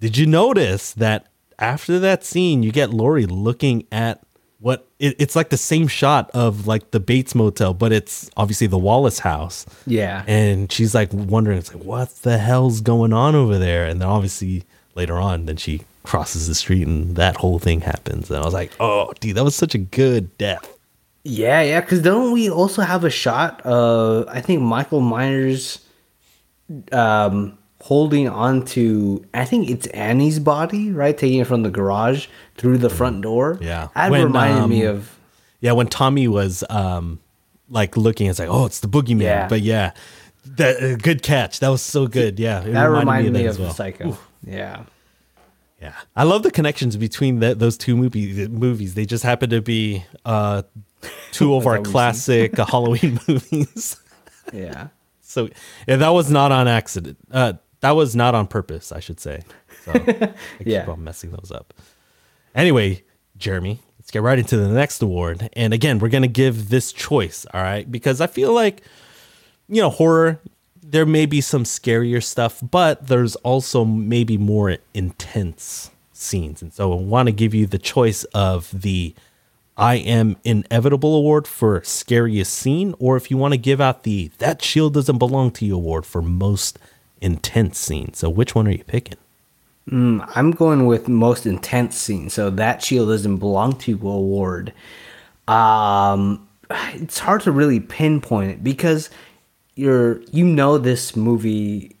[0.00, 1.26] Did you notice that
[1.58, 4.22] after that scene, you get Laurie looking at
[4.60, 8.66] what it, it's like the same shot of like the Bates Motel, but it's obviously
[8.66, 9.66] the Wallace house.
[9.86, 10.24] Yeah.
[10.26, 13.84] And she's like wondering, it's like, what the hell's going on over there?
[13.84, 18.28] And then obviously later on, then she crosses the street and that whole thing happens.
[18.30, 20.76] And I was like, oh, dude, that was such a good death.
[21.22, 21.80] Yeah, yeah.
[21.80, 25.86] Because don't we also have a shot of I think Michael Myers,
[26.90, 31.16] um, holding onto I think it's Annie's body, right?
[31.16, 33.58] Taking it from the garage through the front door.
[33.60, 33.88] Yeah.
[33.94, 35.16] that When, reminded me um, of.
[35.60, 37.20] Yeah, when Tommy was um
[37.68, 39.22] like looking, it's like, oh, it's the boogeyman.
[39.22, 39.46] Yeah.
[39.46, 39.92] But yeah,
[40.56, 41.60] that uh, good catch.
[41.60, 42.40] That was so good.
[42.40, 43.72] Yeah, it That reminded me that of, as well.
[43.72, 44.18] Psycho.
[44.44, 44.86] Yeah.
[45.80, 48.94] Yeah, I love the connections between that those two movie, movies.
[48.94, 50.62] They just happen to be uh,
[51.32, 51.90] two of our how we see.
[51.92, 53.96] classic uh, Halloween movies.
[54.52, 54.88] Yeah.
[55.22, 55.48] So
[55.86, 57.16] yeah, that was not on accident.
[57.30, 57.52] Uh,
[57.82, 59.42] that was not on purpose, I should say.
[59.84, 60.80] So I Yeah.
[60.80, 61.72] keep on messing those up.
[62.52, 63.04] Anyway,
[63.36, 65.48] Jeremy, let's get right into the next award.
[65.52, 67.88] And again, we're gonna give this choice, all right?
[67.88, 68.82] Because I feel like
[69.68, 70.40] you know, horror,
[70.90, 76.62] there may be some scarier stuff, but there's also maybe more intense scenes.
[76.62, 79.14] And so I want to give you the choice of the
[79.76, 84.30] I Am Inevitable Award for scariest scene, or if you want to give out the
[84.38, 86.78] That Shield Doesn't Belong to You award for most
[87.20, 88.12] intense scene.
[88.14, 89.18] So which one are you picking?
[89.88, 92.30] Mm, I'm going with most intense scene.
[92.30, 94.72] So that shield doesn't belong to you award.
[95.48, 96.46] Um,
[96.94, 99.10] it's hard to really pinpoint it because
[99.80, 101.96] you're you know this movie.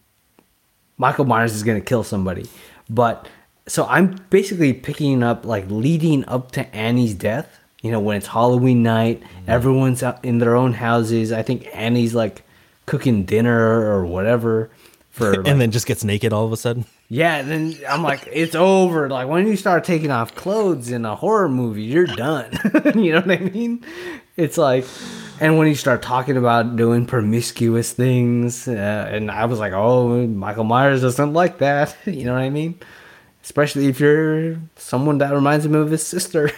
[0.98, 2.46] Michael Myers is gonna kill somebody,
[2.88, 3.26] but
[3.66, 7.58] so I'm basically picking up like leading up to Annie's death.
[7.82, 9.50] You know when it's Halloween night, mm-hmm.
[9.50, 11.32] everyone's out in their own houses.
[11.32, 12.42] I think Annie's like
[12.84, 14.70] cooking dinner or whatever
[15.08, 16.84] for like, and then just gets naked all of a sudden.
[17.08, 19.08] yeah, then I'm like, it's over.
[19.08, 22.52] Like when you start taking off clothes in a horror movie, you're done.
[22.94, 23.84] you know what I mean?
[24.40, 24.86] It's like,
[25.38, 30.26] and when you start talking about doing promiscuous things, uh, and I was like, oh,
[30.26, 31.96] Michael Myers doesn't like that.
[32.06, 32.78] you know what I mean?
[33.44, 36.50] Especially if you're someone that reminds him of his sister.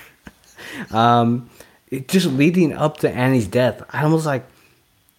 [0.91, 1.51] um,
[1.89, 4.47] it just leading up to Annie's death, I was like,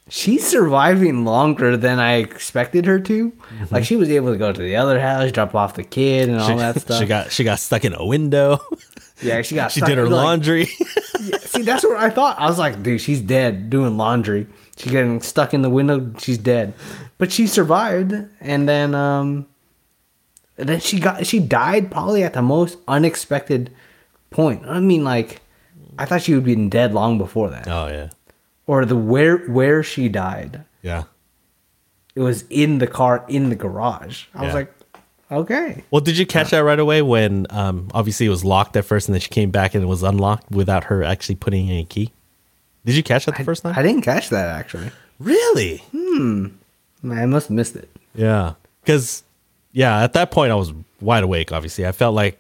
[0.10, 3.34] she's surviving longer than I expected her to.
[3.72, 6.40] Like she was able to go to the other house, drop off the kid, and
[6.40, 7.00] all she, that stuff.
[7.00, 8.60] she got she got stuck in a window.
[9.24, 9.72] Yeah, she got.
[9.72, 10.68] she stuck- did her like, laundry.
[11.22, 12.40] yeah, see, that's what I thought.
[12.40, 14.48] I was like, dude, she's dead doing laundry.
[14.78, 16.14] She's getting stuck in the window.
[16.20, 16.74] She's dead,
[17.18, 18.14] but she survived.
[18.42, 19.48] And then, um,
[20.58, 23.72] and then she got she died probably at the most unexpected
[24.30, 24.66] point.
[24.66, 25.42] I mean, like,
[25.98, 28.10] I thought she would be dead long before that, oh yeah,
[28.68, 30.64] or the where where she died.
[30.82, 31.04] yeah.
[32.16, 34.26] It was in the car in the garage.
[34.36, 34.73] I was like,
[35.38, 35.84] okay.
[35.92, 39.08] Well, did you catch that right away when um, obviously it was locked at first
[39.08, 41.86] and then she came back and it was unlocked without her actually putting in a
[41.86, 42.12] key?
[42.86, 43.74] Did you catch that the first time?
[43.78, 44.92] I didn't catch that actually.
[45.20, 45.78] really?
[45.92, 46.48] Hmm.
[47.10, 47.90] I must have missed it.
[48.16, 48.54] Yeah.
[48.82, 49.24] Because,
[49.72, 51.86] yeah, at that point I was wide awake, obviously.
[51.86, 52.40] I felt like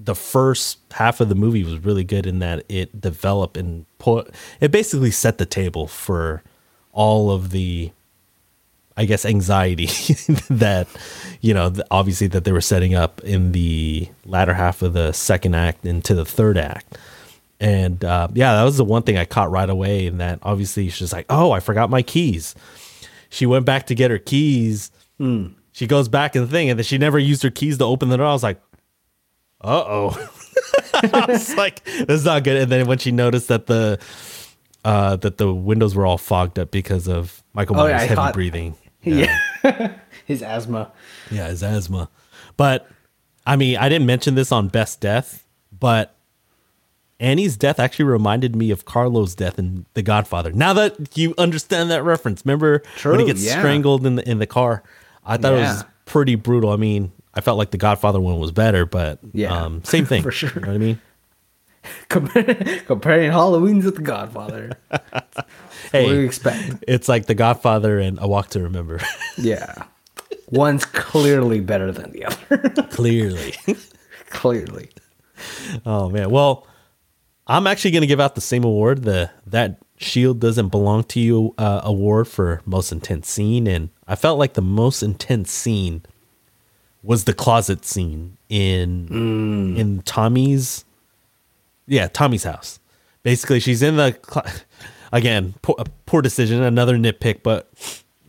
[0.00, 4.32] the first half of the movie was really good in that it developed and put,
[4.60, 6.42] it basically set the table for
[6.92, 7.90] all of the,
[8.98, 9.86] I guess, anxiety
[10.50, 10.88] that,
[11.40, 15.54] you know, obviously that they were setting up in the latter half of the second
[15.54, 16.98] act into the third act.
[17.60, 20.06] And uh, yeah, that was the one thing I caught right away.
[20.08, 22.54] And that obviously she's like, oh, I forgot my keys.
[23.30, 24.90] She went back to get her keys.
[25.72, 28.08] She goes back in the thing, and then she never used her keys to open
[28.08, 28.26] the door.
[28.26, 28.60] I was like,
[29.60, 30.30] uh oh.
[30.94, 32.56] I was like, this is not good.
[32.56, 33.98] And then when she noticed that the
[34.84, 38.14] uh, that the windows were all fogged up because of Michael Oh, Myers' yeah, heavy
[38.14, 38.76] caught- breathing.
[39.02, 39.36] Yeah.
[40.26, 40.92] His asthma.
[41.30, 42.10] Yeah, his asthma.
[42.56, 42.86] But
[43.46, 45.46] I mean, I didn't mention this on Best Death,
[45.78, 46.14] but
[47.20, 50.52] Annie's death actually reminded me of Carlo's death in The Godfather.
[50.52, 53.58] Now that you understand that reference, remember when he gets yeah.
[53.58, 54.82] strangled in the in the car?
[55.24, 56.70] I thought it was pretty brutal.
[56.70, 60.22] I mean, I felt like the Godfather one was better, but Yeah, um, same thing
[60.24, 60.52] for sure.
[60.54, 61.00] You know what I mean?
[62.86, 64.72] Comparing Halloween's with The Godfather.
[65.92, 66.84] What do you expect?
[66.86, 69.00] It's like The Godfather and A Walk to Remember.
[69.38, 69.84] Yeah.
[70.50, 72.68] One's clearly better than the other.
[72.90, 73.54] Clearly.
[74.30, 74.88] clearly.
[75.86, 76.30] Oh man.
[76.30, 76.66] Well,
[77.46, 81.20] I'm actually going to give out the same award, the that shield doesn't belong to
[81.20, 86.02] you uh, award for most intense scene and I felt like the most intense scene
[87.02, 90.84] was the closet scene in in Tommy's
[91.86, 92.78] yeah, Tommy's house.
[93.22, 94.46] basically she's in the cl-
[95.12, 97.70] again poor, poor decision, another nitpick, but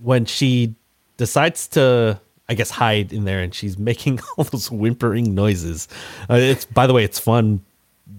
[0.02, 0.76] when she
[1.18, 5.88] decides to I guess hide in there and she's making all those whimpering noises.
[6.30, 7.64] Uh, it's by the way, it's fun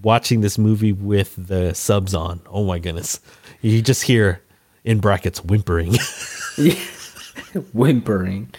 [0.01, 2.41] watching this movie with the subs on.
[2.47, 3.19] Oh my goodness.
[3.61, 4.41] You just hear
[4.83, 5.95] in brackets whimpering.
[7.73, 8.53] Whimpering.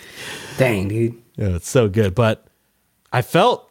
[0.58, 1.22] Dang, dude.
[1.36, 2.14] Yeah, it's so good.
[2.14, 2.46] But
[3.12, 3.70] I felt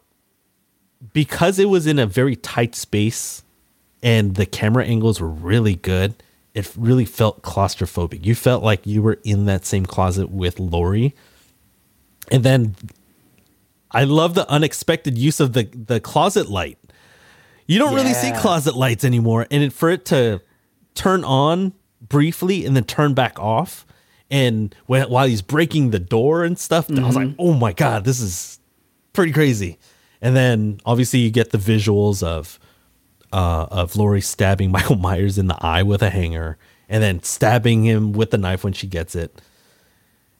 [1.13, 3.43] because it was in a very tight space
[4.03, 6.15] and the camera angles were really good,
[6.53, 8.25] it really felt claustrophobic.
[8.25, 11.15] You felt like you were in that same closet with Laurie.
[12.29, 12.75] And then
[13.91, 16.77] I love the unexpected use of the the closet light.
[17.67, 20.41] You don't really see closet lights anymore, and it, for it to
[20.93, 23.85] turn on briefly and then turn back off,
[24.29, 27.41] and when, while he's breaking the door and stuff, I was like, mm-hmm.
[27.41, 28.59] "Oh my god, this is
[29.13, 29.77] pretty crazy."
[30.21, 32.59] And then obviously you get the visuals of
[33.31, 36.57] uh, of Laurie stabbing Michael Myers in the eye with a hanger,
[36.89, 39.41] and then stabbing him with the knife when she gets it.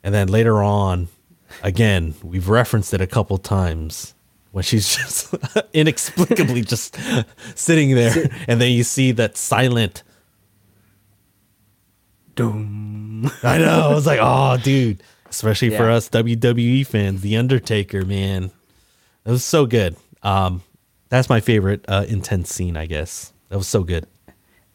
[0.04, 1.10] And then later on,
[1.64, 4.14] again, we've referenced it a couple times
[4.52, 5.34] when she's just
[5.74, 6.98] inexplicably just
[7.56, 10.04] sitting there, and then you see that silent.
[12.36, 13.30] Doom.
[13.44, 13.90] I know.
[13.90, 15.04] I was like, oh, dude.
[15.30, 18.52] Especially for us WWE fans, The Undertaker, man,
[19.26, 19.96] it was so good.
[20.24, 20.62] Um,
[21.12, 23.34] that's my favorite uh, intense scene, I guess.
[23.50, 24.08] That was so good.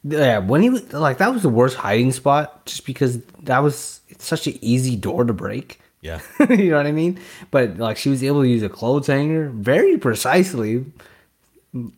[0.05, 4.01] Yeah, when he was like that was the worst hiding spot just because that was
[4.09, 5.81] it's such an easy door to break.
[6.03, 6.21] Yeah.
[6.51, 7.19] you know what I mean?
[7.51, 10.85] But like she was able to use a clothes hanger very precisely.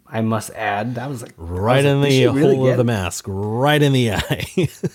[0.07, 2.85] I must add that was like was right like, in the hole really of the
[2.85, 4.47] mask, right in the eye.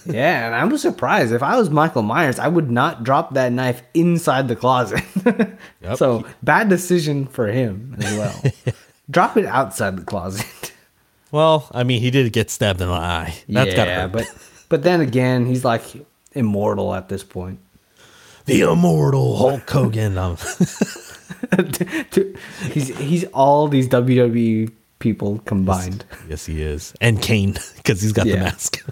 [0.06, 1.34] Yeah, and I was surprised.
[1.34, 5.04] If I was Michael Myers, I would not drop that knife inside the closet.
[5.82, 5.98] Yep.
[5.98, 8.76] So bad decision for him as well.
[9.14, 10.74] Drop it outside the closet.
[11.32, 13.36] well, I mean, he did get stabbed in the eye.
[13.48, 14.12] That's gotta yeah, hurt.
[14.12, 14.28] but
[14.70, 15.84] but then again, he's like
[16.34, 17.60] immortal at this point.
[18.46, 20.18] the immortal Hulk Hogan.
[22.72, 26.06] He's he's all these WWE people combined.
[26.30, 28.84] yes, he is, and Kane because he's got the mask.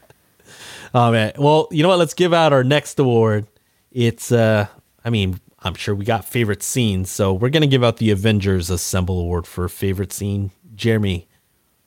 [0.94, 1.32] oh man.
[1.38, 1.98] Well, you know what?
[1.98, 3.46] Let's give out our next award.
[3.92, 4.66] It's uh,
[5.04, 8.70] I mean, I'm sure we got favorite scenes, so we're gonna give out the Avengers
[8.70, 10.50] Assemble Award for favorite scene.
[10.74, 11.28] Jeremy,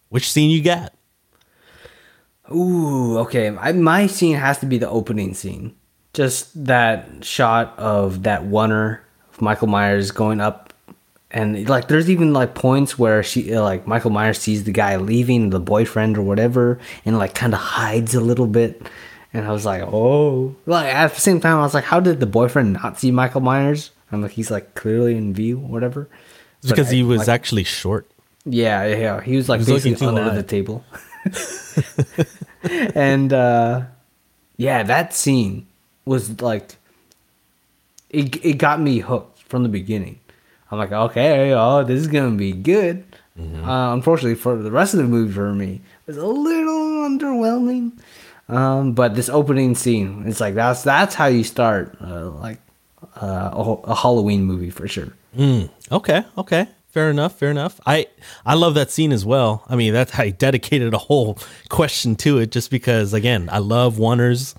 [0.09, 0.93] which scene you got?
[2.51, 3.49] Ooh, okay.
[3.49, 5.75] I, my scene has to be the opening scene.
[6.13, 10.71] Just that shot of that oner of Michael Myers going up,
[11.31, 14.97] and like, there's even like points where she, uh, like, Michael Myers sees the guy
[14.97, 18.83] leaving, the boyfriend or whatever, and like kind of hides a little bit.
[19.33, 22.19] And I was like, oh, like at the same time, I was like, how did
[22.19, 23.91] the boyfriend not see Michael Myers?
[24.11, 26.07] I'm like, he's like clearly in view, whatever.
[26.61, 28.05] It's because I- he was like, actually short.
[28.45, 29.21] yeah, yeah.
[29.21, 30.85] He was like He was looking basically under the table.
[32.95, 33.81] and uh
[34.57, 35.65] yeah, that scene
[36.05, 36.75] was like
[38.09, 40.19] it it got me hooked from the beginning.
[40.69, 43.03] I'm like, okay, oh, this is gonna be good.
[43.39, 43.67] Mm-hmm.
[43.67, 47.93] Uh, unfortunately, for the rest of the movie, for me, it was a little underwhelming.
[48.49, 52.59] Um, but this opening scene, it's like that's that's how you start, uh, like
[53.21, 55.13] uh, a, a Halloween movie for sure.
[55.35, 56.67] Mm, okay, okay.
[56.89, 57.81] Fair enough, fair enough.
[57.87, 58.05] I
[58.45, 59.63] I love that scene as well.
[59.67, 61.39] I mean, that's I dedicated a whole
[61.69, 64.55] question to it just because again, I love oners.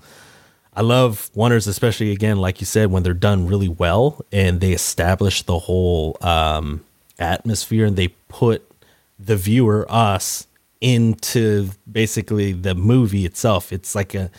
[0.73, 4.73] I love oners, especially again like you said when they're done really well and they
[4.73, 6.83] establish the whole um
[7.17, 8.69] atmosphere and they put
[9.17, 10.47] the viewer us
[10.85, 13.73] into basically the movie itself.
[13.73, 14.29] It's like a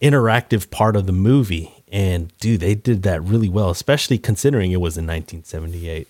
[0.00, 1.72] interactive part of the movie.
[1.90, 6.06] And dude, they did that really well, especially considering it was in 1978.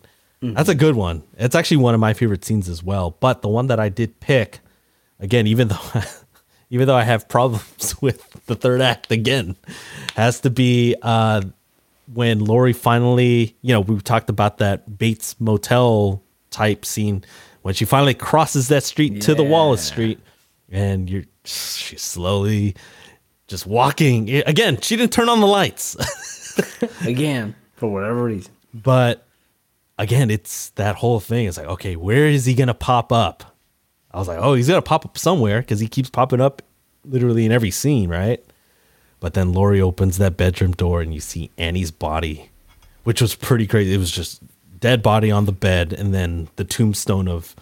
[0.53, 1.23] That's a good one.
[1.39, 3.17] It's actually one of my favorite scenes as well.
[3.19, 4.61] But the one that I did pick,
[5.19, 6.03] again, even though
[6.71, 9.57] even though I have problems with the third act again,
[10.15, 11.41] has to be uh,
[12.13, 17.25] when Laurie finally, you know, we talked about that Bates Motel type scene
[17.67, 20.21] when she finally crosses that street to the Wallace Street,
[20.71, 22.77] and you're she's slowly
[23.49, 24.31] just walking.
[24.47, 25.97] Again, she didn't turn on the lights,
[27.05, 28.53] Again, for whatever reason.
[28.73, 29.27] but
[29.99, 31.49] again, it's that whole thing.
[31.49, 33.57] It's like, okay, where is he gonna pop up?
[34.13, 36.63] I was like, oh, he's gonna pop up somewhere because he keeps popping up
[37.05, 38.45] literally in every scene, right?
[39.19, 42.49] But then Laurie opens that bedroom door and you see Annie's body,
[43.03, 43.93] which was pretty crazy.
[43.93, 44.41] It was just
[44.81, 47.55] dead body on the bed, and then the tombstone of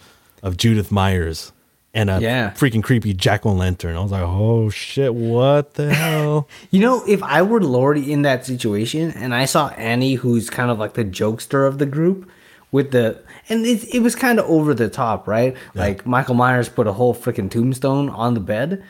[0.43, 1.51] of Judith Myers
[1.93, 2.51] and a Yeah.
[2.51, 3.95] freaking creepy jack o' lantern.
[3.95, 6.47] I was like, oh shit, what the hell?
[6.69, 10.69] You know, if I were Laurie in that situation and I saw Annie, who's kind
[10.69, 12.29] of like the jokester of the group,
[12.71, 15.55] with the and it, it was kind of over the top, right?
[15.73, 18.83] Like Michael Myers put a whole freaking tombstone on the bed.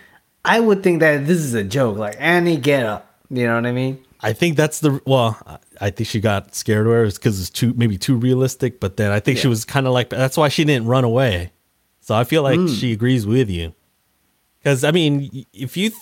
[0.44, 1.98] I would think that this is a joke.
[1.98, 3.14] Like Annie, get up.
[3.30, 4.00] You know what I mean?
[4.26, 5.38] I think that's the well.
[5.80, 8.80] I- think she got scared of her because it's too maybe too realistic.
[8.80, 11.52] But then I think she was kind of like that's why she didn't run away.
[12.02, 12.68] So I feel like Hmm.
[12.68, 13.74] she agrees with you.
[14.60, 16.02] Because I mean, if you th-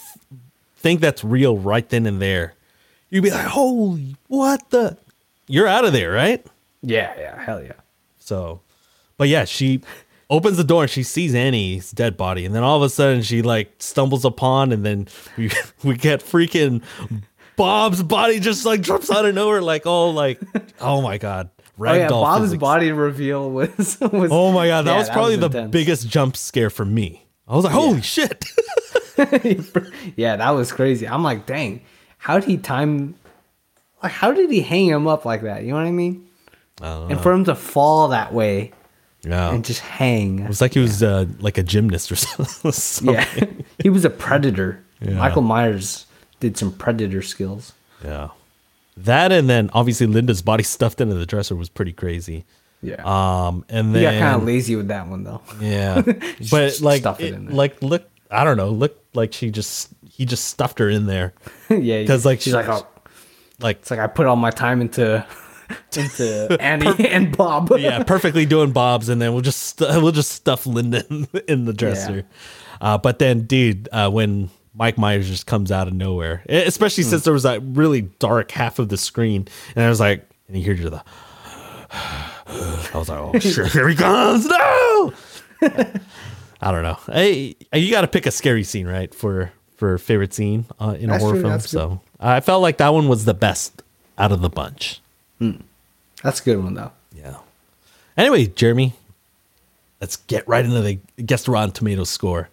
[0.78, 2.54] think that's real right then and there,
[3.10, 4.98] you'd be like, "Holy, what the?"
[5.48, 6.46] You're out of there, right?
[6.82, 7.74] Yeah, yeah, hell yeah.
[8.20, 8.62] So,
[9.18, 9.82] but yeah, she
[10.30, 13.22] opens the door and she sees Annie's dead body, and then all of a sudden
[13.22, 15.08] she like stumbles upon, and then
[15.38, 15.50] we
[15.84, 16.82] we get freaking
[17.56, 20.40] Bob's body just like drops out of nowhere, like oh like
[20.80, 21.50] oh my god,
[21.80, 22.60] Oh yeah, Bob's physics.
[22.62, 24.30] body reveal was was.
[24.32, 25.72] Oh my god, that Yeah, was probably the intense.
[25.72, 27.26] biggest jump scare for me.
[27.48, 28.46] I was like, holy shit.
[30.16, 31.08] yeah, that was crazy.
[31.08, 31.82] I'm like, dang,
[32.18, 33.16] how did he time?
[34.02, 35.64] Like, how did he hang him up like that?
[35.64, 36.28] You know what I mean?
[36.82, 38.72] And for him to fall that way
[39.26, 40.40] yeah, and just hang.
[40.40, 43.14] it was like he was uh, like a gymnast or something.
[43.14, 43.46] Yeah,
[43.82, 44.84] he was a predator.
[45.00, 45.14] Yeah.
[45.14, 46.06] Michael Myers
[46.44, 47.74] did some predator skills.
[48.04, 48.30] yeah.
[48.96, 52.44] That and then obviously Linda's body stuffed into the dresser was pretty crazy.
[52.84, 55.42] Yeah, Um, and he then got kind of lazy with that one though.
[55.62, 56.02] Yeah,
[56.52, 60.46] but like, it it- like, look, I don't know, look like she just he just
[60.46, 61.34] stuffed her in there,
[61.70, 62.02] yeah.
[62.02, 62.86] Because like, she's she- like, oh,
[63.62, 65.26] like it's like I put all my time into
[65.96, 67.72] into Annie and Bob.
[67.78, 71.66] yeah, perfectly doing bobs, and then we'll just stu- we'll just stuff Linda in, in
[71.66, 72.26] the dresser.
[72.82, 77.24] Uh, but then, dude, uh, when Mike Myers just comes out of nowhere, especially since
[77.24, 80.64] there was that really dark half of the screen, and I was like, and you
[80.64, 81.04] hear the.
[81.92, 84.46] I was like, oh shit, here he comes!
[84.48, 85.14] No,
[86.62, 86.98] I don't know.
[87.06, 89.14] Hey, you got to pick a scary scene, right?
[89.14, 91.54] For for favorite scene uh, in a horror true, film.
[91.54, 91.70] good.
[91.70, 93.84] So I felt like that one was the best
[94.18, 95.02] out of the bunch.
[96.24, 96.92] That's a good one though.
[97.16, 97.38] Yeah.
[98.18, 98.94] Anyway, Jeremy,
[100.00, 102.50] let's get right into the guess the Rotten Tomatoes score.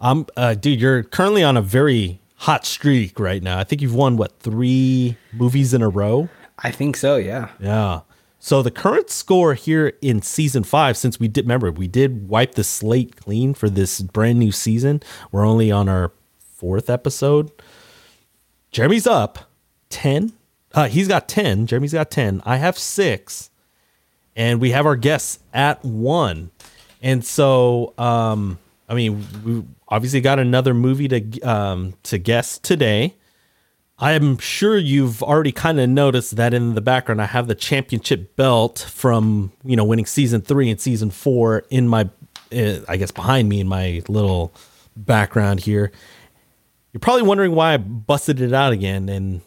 [0.00, 3.58] Um, uh, dude, you're currently on a very hot streak right now.
[3.58, 6.28] I think you've won what three movies in a row.
[6.58, 7.16] I think so.
[7.16, 7.50] Yeah.
[7.60, 8.00] Yeah.
[8.38, 12.54] So the current score here in season five, since we did remember we did wipe
[12.54, 15.02] the slate clean for this brand new season.
[15.30, 17.50] We're only on our fourth episode.
[18.72, 19.50] Jeremy's up
[19.90, 20.32] ten.
[20.72, 21.66] Uh, he's got ten.
[21.66, 22.40] Jeremy's got ten.
[22.46, 23.50] I have six,
[24.34, 26.50] and we have our guests at one.
[27.02, 28.58] And so, um,
[28.90, 33.14] I mean, we obviously got another movie to um, to guess today.
[34.00, 37.54] I am sure you've already kind of noticed that in the background, I have the
[37.54, 42.10] championship belt from you know winning season three and season four in my,
[42.52, 44.52] uh, I guess behind me in my little
[44.96, 45.92] background here.
[46.92, 49.40] You're probably wondering why I busted it out again, and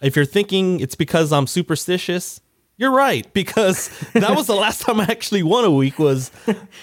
[0.00, 2.40] if you're thinking it's because I'm superstitious,
[2.78, 6.30] you're right because that was the last time I actually won a week was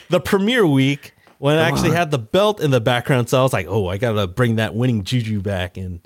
[0.10, 3.30] the premiere week when I actually had the belt in the background.
[3.30, 6.06] So I was like, oh, I gotta bring that winning juju back and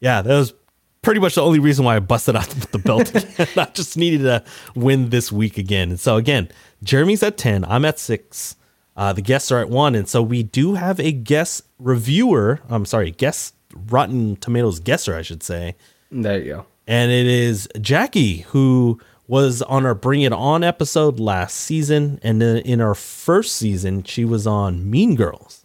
[0.00, 0.54] yeah, that was
[1.02, 3.12] pretty much the only reason why I busted out with the belt.
[3.56, 5.90] I just needed to win this week again.
[5.90, 6.48] And so again,
[6.82, 8.56] Jeremy's at 10, I'm at 6.
[8.96, 12.84] Uh, the guests are at 1 and so we do have a guest reviewer, I'm
[12.84, 15.76] sorry, guest Rotten Tomatoes guesser, I should say.
[16.10, 16.66] There you go.
[16.86, 18.98] And it is Jackie who
[19.28, 24.02] was on our Bring It On episode last season and then in our first season
[24.02, 25.64] she was on Mean Girls.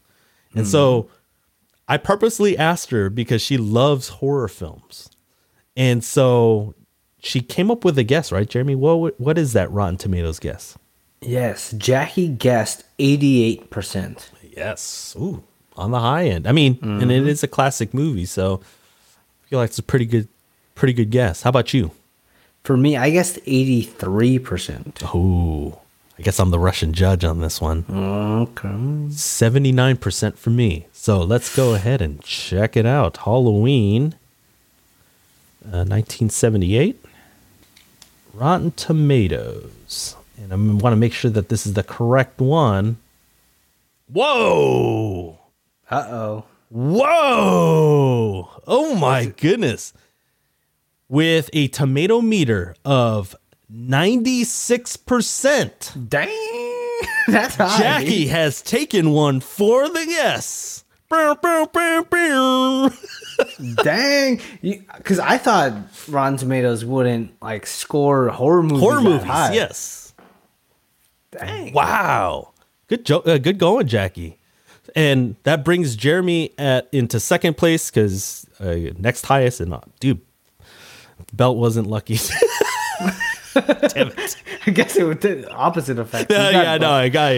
[0.54, 1.12] And so hmm.
[1.88, 5.10] I purposely asked her because she loves horror films.
[5.76, 6.76] And so
[7.20, 8.76] she came up with a guess, right, Jeremy?
[8.76, 10.78] What what is that Rotten Tomatoes guess?
[11.22, 14.30] Yes, Jackie guessed eighty-eight percent.
[14.44, 15.16] Yes.
[15.18, 15.44] Ooh,
[15.76, 16.46] on the high end.
[16.46, 17.28] I mean, and it mm-hmm.
[17.28, 20.28] is a classic movie, so I feel like it's a pretty good
[20.76, 21.42] pretty good guess.
[21.42, 21.92] How about you?
[22.64, 25.04] For me, I guessed eighty-three percent.
[25.16, 25.78] Ooh.
[26.18, 27.86] I guess I'm the Russian judge on this one.
[27.90, 28.68] Okay.
[28.70, 30.86] 79% for me.
[30.94, 33.18] So let's go ahead and check it out.
[33.18, 34.14] Halloween,
[35.66, 37.04] uh, 1978.
[38.32, 40.16] Rotten Tomatoes.
[40.38, 42.98] And I want to make sure that this is the correct one.
[44.08, 45.40] Whoa!
[45.90, 46.46] Uh oh.
[46.70, 48.50] Whoa!
[48.68, 49.94] Oh my goodness.
[51.10, 53.36] With a tomato meter of
[53.72, 56.10] 96%.
[56.10, 56.28] Dang,
[57.28, 57.78] that's high.
[57.78, 60.84] Jackie has taken one for the yes.
[63.84, 65.74] Dang, because I thought
[66.08, 68.80] Rotten Tomatoes wouldn't like score horror movies.
[68.80, 69.54] Horror movies, high.
[69.54, 70.14] yes.
[71.32, 71.74] Dang.
[71.74, 72.54] Wow,
[72.88, 74.40] good jo- uh, good going, Jackie.
[74.96, 80.22] And that brings Jeremy at into second place because uh, next highest and uh, dude,
[81.32, 82.18] belt wasn't lucky.
[83.54, 84.36] Damn it.
[84.66, 86.32] I guess it would the opposite effect.
[86.32, 87.32] Yeah, You got yeah, no, I got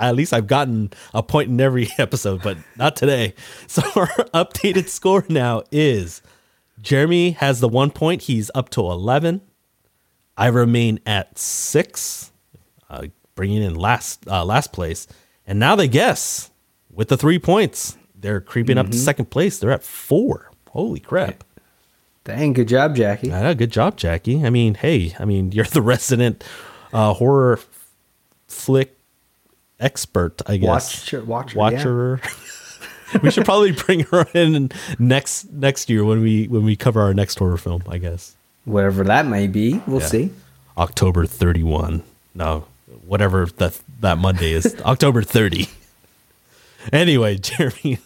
[0.00, 3.34] at least I've gotten a point in every episode, but not today.
[3.68, 6.22] So our updated score now is
[6.80, 8.22] Jeremy has the one point.
[8.22, 9.40] He's up to eleven.
[10.36, 12.30] I remain at six,
[12.90, 15.06] uh, bringing in last uh, last place,
[15.46, 16.50] and now they guess
[16.90, 17.96] with the three points.
[18.18, 19.58] They're creeping up to second place.
[19.58, 20.50] They're at four.
[20.70, 21.44] Holy crap!
[22.26, 23.28] Dang, good job, Jackie.
[23.28, 24.44] Yeah, good job, Jackie.
[24.44, 26.42] I mean, hey, I mean, you're the resident
[26.92, 27.60] uh, horror
[28.48, 28.96] flick
[29.80, 30.66] expert, I guess.
[31.02, 32.20] Watcher, watcher, Watcher.
[33.22, 37.14] we should probably bring her in next next year when we when we cover our
[37.14, 37.82] next horror film.
[37.88, 40.06] I guess Whatever that may be, we'll Yeah.
[40.06, 40.30] see.
[40.76, 42.02] October thirty one.
[42.34, 42.64] No,
[43.06, 44.74] whatever that that Monday is.
[44.84, 45.68] October thirty.
[46.92, 47.98] Anyway, Jeremy,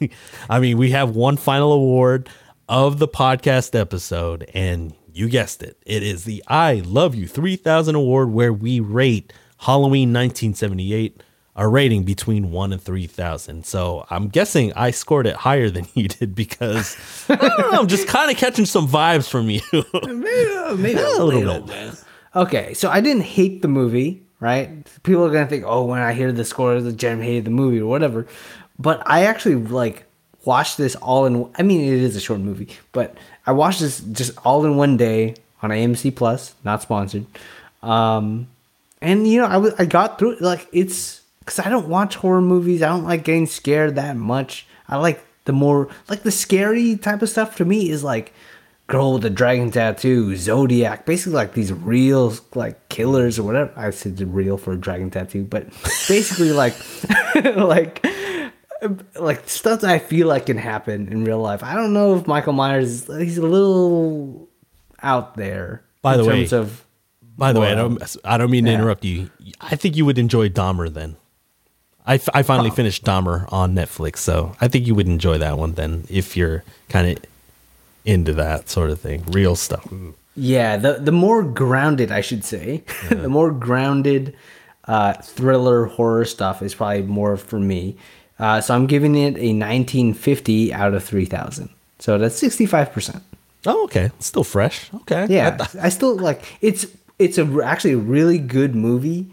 [0.49, 2.29] I mean, we have one final award
[2.71, 5.77] of the podcast episode, and you guessed it.
[5.85, 11.21] It is the I Love You 3000 award, where we rate Halloween 1978
[11.57, 13.67] a rating between 1 and 3000.
[13.67, 16.97] So I'm guessing I scored it higher than you did because
[17.29, 19.61] I I'm just kind of catching some vibes from you.
[20.77, 22.05] Maybe uh, a little bit.
[22.37, 24.89] Okay, so I didn't hate the movie, right?
[25.03, 27.81] People are gonna think, oh, when I hear the score, the Jeremy hated the movie
[27.81, 28.29] or whatever.
[28.79, 30.07] But I actually like
[30.45, 31.51] watched this all in.
[31.59, 33.17] I mean, it is a short movie, but
[33.47, 37.27] I watched this just all in one day on AMC Plus, not sponsored.
[37.83, 38.49] Um,
[39.01, 40.41] and you know, I was I got through it.
[40.41, 42.83] Like it's because I don't watch horror movies.
[42.83, 44.67] I don't like getting scared that much.
[44.89, 47.57] I like the more like the scary type of stuff.
[47.57, 48.33] To me, is like
[48.87, 53.73] girl with the dragon tattoo, Zodiac, basically like these real like killers or whatever.
[53.77, 55.69] I said the real for a dragon tattoo, but
[56.09, 56.75] basically like
[57.57, 58.05] like
[59.19, 61.63] like stuff that I feel like can happen in real life.
[61.63, 64.49] I don't know if Michael Myers he's a little
[65.03, 65.83] out there.
[66.03, 66.85] By the way, of
[67.37, 69.31] By the way, I don't, I don't mean to interrupt you.
[69.61, 71.17] I think you would enjoy Dahmer then.
[72.07, 75.59] I, f- I finally finished Dahmer on Netflix, so I think you would enjoy that
[75.59, 77.25] one then if you're kind of
[78.05, 79.87] into that sort of thing, real stuff.
[80.35, 84.35] Yeah, the the more grounded, I should say, the more grounded
[84.85, 87.97] uh, thriller horror stuff is probably more for me.
[88.41, 91.69] Uh, so I'm giving it a 1950 out of 3000.
[91.99, 93.23] So that's 65 percent.
[93.67, 94.91] Oh, okay, still fresh.
[95.03, 96.87] Okay, Yeah, I I still like it's
[97.19, 99.31] it's a actually a really good movie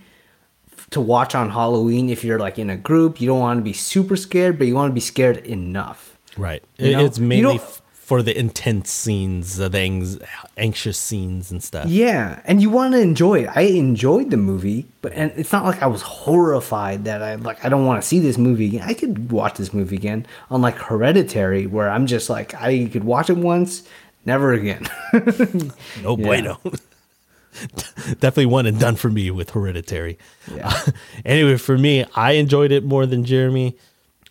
[0.89, 3.21] to watch on Halloween if you're like in a group.
[3.21, 6.17] You don't want to be super scared, but you want to be scared enough.
[6.37, 6.61] right.
[6.77, 7.05] You know?
[7.05, 7.61] it's mainly
[8.07, 10.17] for the intense scenes, uh, the anx-
[10.55, 11.87] anxious scenes and stuff.
[11.87, 13.49] Yeah, and you want to enjoy it.
[13.53, 17.65] I enjoyed the movie, but and it's not like I was horrified that I like
[17.65, 18.83] I don't want to see this movie again.
[18.87, 20.25] I could watch this movie again.
[20.49, 23.83] Unlike Hereditary, where I'm just like I could watch it once,
[24.25, 24.87] never again.
[26.01, 26.61] No bueno.
[28.21, 30.17] Definitely one and done for me with Hereditary.
[30.55, 30.71] Yeah.
[31.25, 33.75] anyway, for me, I enjoyed it more than Jeremy.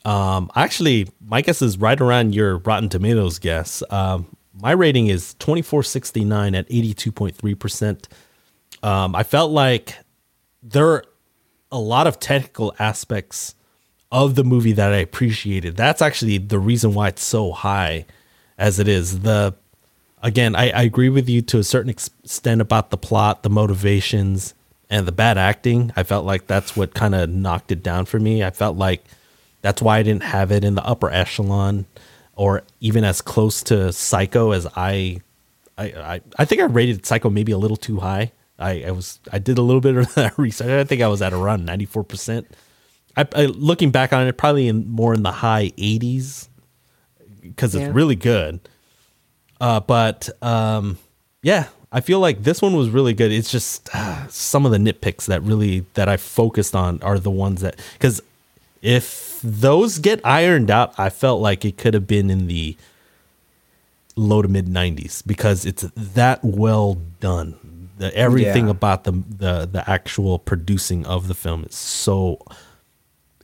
[0.07, 3.83] Um, actually, my guess is right around your Rotten Tomatoes guess.
[3.91, 8.05] Um, my rating is 2469 at 82.3%.
[8.83, 9.97] Um, I felt like
[10.63, 11.05] there are
[11.73, 13.55] a lot of technical aspects
[14.13, 15.77] of the movie that I appreciated.
[15.77, 18.07] That's actually the reason why it's so high
[18.57, 19.21] as it is.
[19.21, 19.55] The
[20.23, 24.55] again, I, I agree with you to a certain extent about the plot, the motivations,
[24.89, 25.93] and the bad acting.
[25.97, 28.45] I felt like that's what kind of knocked it down for me.
[28.45, 29.05] I felt like
[29.67, 31.87] that's why I didn't have it in the upper echelon
[32.37, 35.21] or even as close to Psycho as I
[35.77, 35.85] I
[36.15, 38.31] I, I think I rated Psycho maybe a little too high.
[38.59, 40.69] I, I was I did a little bit of that research.
[40.69, 42.47] I think I was at around ninety four percent.
[43.17, 46.49] I, I looking back on it, probably in more in the high eighties
[47.43, 47.93] because it's Yeah.
[47.93, 48.61] really good.
[49.61, 50.99] Uh, but um,
[51.43, 53.33] yeah, I feel like this one was really good.
[53.33, 57.31] It's just uh, some of the nitpicks that really that I focused on are the
[57.31, 58.23] ones that because
[58.87, 62.77] if those get ironed out, I felt like it could have been in the
[64.15, 67.57] low to mid 90s because it's that well done.
[67.99, 68.71] The, everything Yeah.
[68.71, 72.39] about the, the the actual producing of the film is so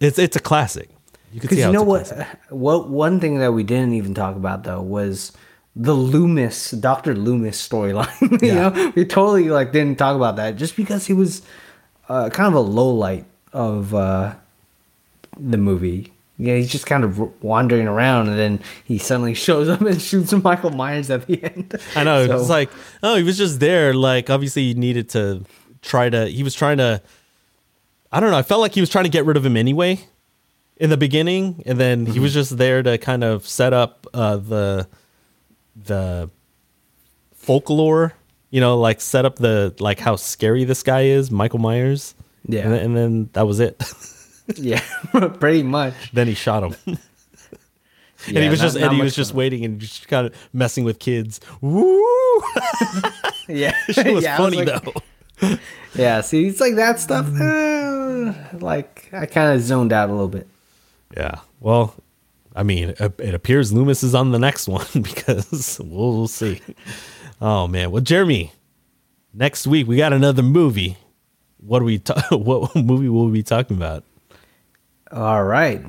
[0.01, 0.89] it's it's a classic.
[1.33, 2.07] You can Because see you know what?
[2.07, 2.27] classic.
[2.51, 5.33] What one thing that we didn't even talk about though was
[5.75, 8.21] the Loomis, Doctor Loomis storyline.
[8.43, 8.69] you Yeah.
[8.69, 11.43] know, we totally like didn't talk about that just because he was
[12.11, 13.25] uh, kind of a low light
[13.55, 14.35] of uh,
[15.39, 16.13] the movie.
[16.39, 20.33] Yeah, he's just kind of wandering around, and then he suddenly shows up and shoots
[20.33, 21.75] Michael Myers at the end.
[21.95, 22.27] I know.
[22.27, 22.71] So- It's like,
[23.03, 23.95] oh, he was just there.
[23.95, 25.45] Like, obviously, he needed to
[25.83, 26.27] try to.
[26.27, 27.01] He was trying to.
[28.11, 28.39] I don't know.
[28.39, 30.01] I felt like he was trying to get rid of him anyway
[30.79, 32.23] in the beginning, and then he Mm-hmm.
[32.23, 34.89] was just there to kind of set up uh, the
[35.85, 36.29] the
[37.35, 38.15] folklore
[38.51, 42.15] you know, like set up the like how scary this guy is, Michael Myers.
[42.47, 42.65] Yeah.
[42.65, 43.83] and, and then that was it.
[44.59, 44.81] Yeah,
[45.41, 45.95] pretty much.
[46.13, 46.99] then he shot him, and
[48.29, 50.35] Yeah, he was not- just not and he was just waiting and just kind of
[50.53, 51.41] messing with kids.
[51.61, 52.03] Woo!
[53.49, 55.57] Yeah, It was Yeah, funny like- though.
[55.95, 57.27] Yeah, see, it's like that stuff.
[57.39, 60.47] uh, like I kind of zoned out a little bit.
[61.17, 61.41] Yeah.
[61.61, 61.95] Well,
[62.55, 66.61] I mean, it, appears Loomis is on the next one because we'll, we'll see.
[67.41, 67.91] Oh man.
[67.91, 68.53] Well, Jeremy,
[69.35, 70.97] next week we got another movie.
[71.59, 71.99] What are we?
[71.99, 74.05] Ta- what movie will we be talking about?
[75.13, 75.85] All right.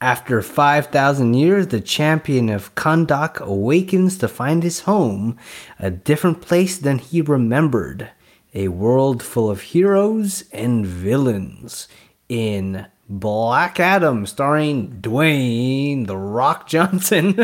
[0.00, 5.36] After 5,000 years, the champion of Kahndaq awakens to find his home
[5.78, 8.10] a different place than he remembered.
[8.54, 11.88] A world full of heroes and villains.
[12.28, 17.34] In Black Adam, starring Dwayne The Rock Johnson.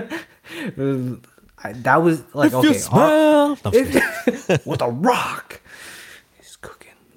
[0.73, 2.73] That was like, okay.
[2.79, 5.61] smell- No, I'm just with a rock.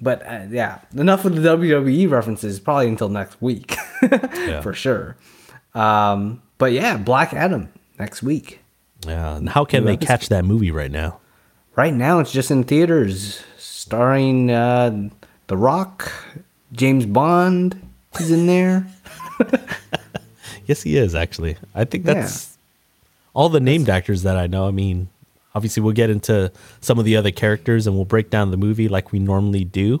[0.02, 2.58] But uh, yeah, enough with the WWE references.
[2.60, 3.76] Probably until next week,
[4.62, 5.16] for sure.
[5.74, 7.68] Um, but yeah, Black Adam
[7.98, 8.58] next week.
[9.06, 9.36] Yeah.
[9.36, 10.06] And how can New they episode.
[10.08, 11.20] catch that movie right now?
[11.76, 15.08] Right now, it's just in theaters, starring uh,
[15.46, 16.12] The Rock,
[16.72, 17.80] James Bond.
[18.18, 18.86] He's in there.
[20.66, 21.56] Yes, he is actually.
[21.74, 22.56] I think that's
[23.34, 24.68] all the named actors that I know.
[24.68, 25.08] I mean,
[25.54, 28.88] obviously we'll get into some of the other characters and we'll break down the movie
[28.88, 30.00] like we normally do.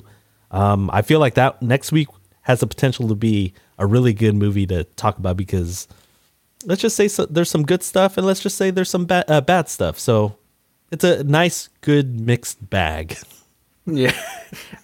[0.50, 2.08] Um, I feel like that next week
[2.42, 5.88] has the potential to be a really good movie to talk about because
[6.64, 9.24] let's just say so, there's some good stuff and let's just say there's some bad
[9.28, 9.98] uh, bad stuff.
[9.98, 10.36] So
[10.90, 13.16] it's a nice, good mixed bag.
[13.84, 14.14] Yeah,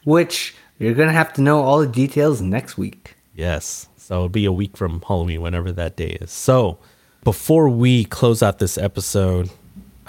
[0.02, 3.14] which you're gonna have to know all the details next week.
[3.32, 3.88] Yes.
[3.96, 6.32] So it'll be a week from Halloween, whenever that day is.
[6.32, 6.78] So
[7.22, 9.50] before we close out this episode,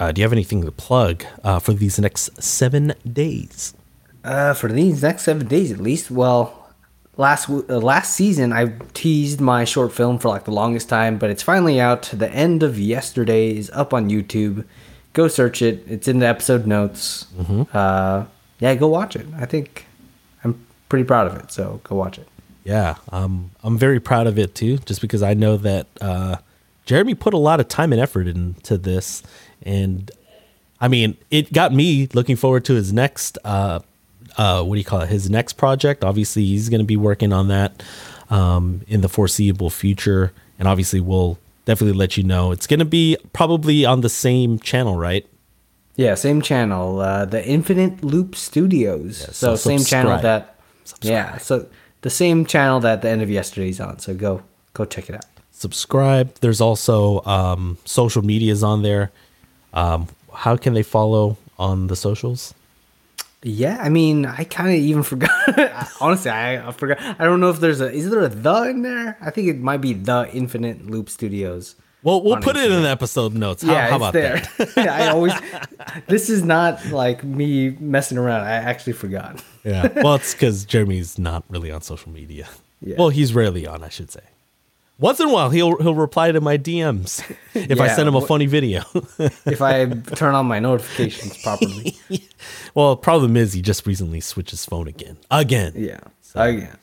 [0.00, 3.74] uh, do you have anything to plug uh, for these next seven days?
[4.24, 6.10] Uh, for these next seven days, at least.
[6.10, 6.72] Well,
[7.16, 11.30] last uh, last season I teased my short film for like the longest time, but
[11.30, 12.10] it's finally out.
[12.12, 14.64] The end of yesterday is up on YouTube.
[15.12, 15.84] Go search it.
[15.86, 17.26] It's in the episode notes.
[17.74, 18.24] Uh,
[18.58, 19.26] yeah, go watch it.
[19.36, 19.86] I think
[20.44, 21.50] I'm pretty proud of it.
[21.52, 22.28] So go watch it.
[22.64, 26.36] Yeah, um, I'm very proud of it too, just because I know that uh,
[26.84, 29.22] Jeremy put a lot of time and effort into this,
[29.62, 30.10] and
[30.80, 33.80] I mean, it got me looking forward to his next, uh,
[34.36, 35.08] uh, what do you call it?
[35.08, 36.04] His next project.
[36.04, 37.82] Obviously, he's going to be working on that
[38.30, 42.52] um, in the foreseeable future, and obviously, we'll definitely let you know.
[42.52, 45.26] It's going to be probably on the same channel, right?
[45.96, 49.18] Yeah, same channel, uh, the Infinite Loop Studios.
[49.18, 50.56] so so, same channel that.
[50.84, 51.10] subscribe.
[51.10, 51.66] Yeah, so
[52.00, 53.98] the same channel that the end of yesterday's on.
[53.98, 54.42] So go
[54.72, 55.24] go check it out.
[55.50, 56.34] Subscribe.
[56.36, 59.10] There's also um, social medias on there.
[59.72, 62.54] Um, how can they follow on the socials?
[63.42, 65.30] Yeah, I mean, I kind of even forgot.
[66.00, 66.98] Honestly, I, I forgot.
[67.00, 67.90] I don't know if there's a.
[67.90, 69.16] Is there a the in there?
[69.20, 71.76] I think it might be the Infinite Loop Studios.
[72.02, 73.62] Well, we'll on put it in the episode notes.
[73.62, 74.42] How, yeah, how it's about there.
[74.58, 74.72] that?
[74.76, 75.32] yeah, I always.
[76.06, 78.42] This is not like me messing around.
[78.42, 79.42] I actually forgot.
[79.64, 79.88] Yeah.
[80.02, 82.48] Well, it's because Jeremy's not really on social media.
[82.80, 82.96] Yeah.
[82.98, 84.20] Well, he's rarely on, I should say.
[85.00, 87.24] Once in a while, he'll he'll reply to my DMs
[87.54, 88.82] if I send him a funny video.
[89.18, 91.96] if I turn on my notifications properly.
[92.74, 95.16] well, problem is he just recently switched his phone again.
[95.30, 95.72] Again.
[95.74, 96.00] Yeah.
[96.34, 96.76] Again.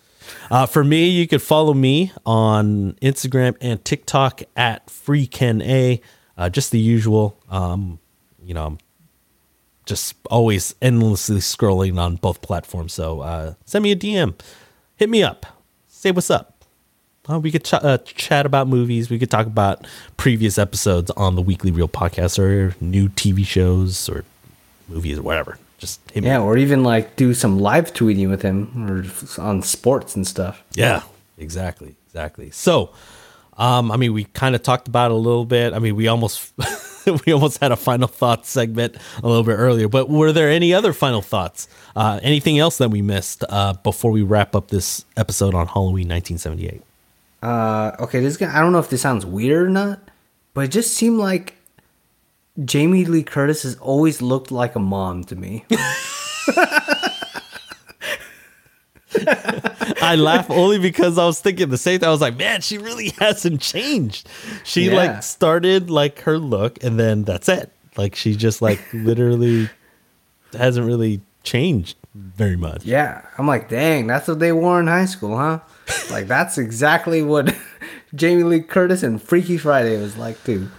[0.49, 6.01] Uh, for me, you could follow me on Instagram and TikTok at FreeKenA.
[6.37, 7.39] Uh, just the usual.
[7.49, 7.99] Um,
[8.43, 8.77] you know, I'm
[9.85, 12.93] just always endlessly scrolling on both platforms.
[12.93, 14.39] So uh, send me a DM,
[14.95, 15.45] hit me up,
[15.87, 16.56] say what's up.
[17.29, 19.09] Uh, we could ch- uh, chat about movies.
[19.09, 19.85] We could talk about
[20.15, 24.23] previous episodes on the Weekly Reel podcast or new TV shows or
[24.87, 25.59] movies or whatever.
[25.77, 29.05] Just hit Yeah, or even like do some live tweeting with him or
[29.41, 30.63] on sports and stuff.
[30.73, 31.03] Yeah,
[31.37, 32.49] exactly, exactly.
[32.51, 32.91] So,
[33.57, 35.73] um, I mean, we kind of talked about it a little bit.
[35.73, 36.51] I mean, we almost
[37.25, 39.87] we almost had a final thoughts segment a little bit earlier.
[39.87, 41.67] But were there any other final thoughts?
[41.95, 46.07] Uh, anything else that we missed uh, before we wrap up this episode on Halloween
[46.07, 46.81] 1978?
[47.41, 49.99] Uh, okay, this guy, I don't know if this sounds weird or not,
[50.53, 51.55] but it just seemed like
[52.65, 55.65] Jamie Lee Curtis has always looked like a mom to me.
[60.01, 62.07] I laugh only because I was thinking the same thing.
[62.07, 64.29] I was like, man, she really hasn't changed.
[64.63, 64.95] She Yeah.
[64.95, 67.71] like started like her look, and then that's it.
[67.95, 69.69] Like she just like literally
[70.53, 71.97] hasn't really changed
[72.35, 72.83] very much.
[72.85, 75.59] yeah, I'm like, dang, that's what they wore in high school, huh?
[76.11, 77.55] Like that's exactly what
[78.15, 80.69] Jamie Lee Curtis and Freaky Friday was like too.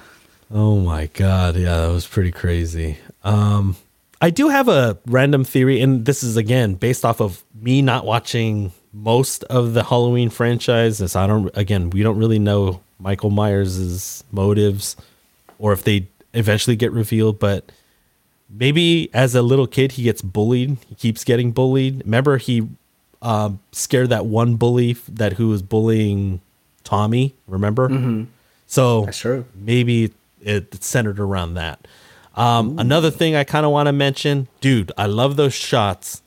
[0.51, 2.99] Oh my god, yeah, that was pretty crazy.
[3.25, 3.77] Um
[4.21, 8.05] I do have a random theory, and this is again based off of me not
[8.05, 10.99] watching most of the Halloween franchise.
[10.99, 14.97] This I don't again, we don't really know Michael Myers' motives
[15.59, 17.71] or if they eventually get revealed, but
[18.49, 20.79] maybe as a little kid he gets bullied.
[20.89, 22.03] He keeps getting bullied.
[22.05, 22.69] Remember he
[23.23, 26.41] um, scared that one bully that who was bullying
[26.85, 27.35] Tommy.
[27.47, 27.89] Remember?
[27.89, 28.25] Mm-hmm.
[28.67, 29.45] So That's true.
[29.55, 31.87] maybe it's centered around that.
[32.37, 36.23] Um, another thing I kind of want to mention, dude, I love those shots,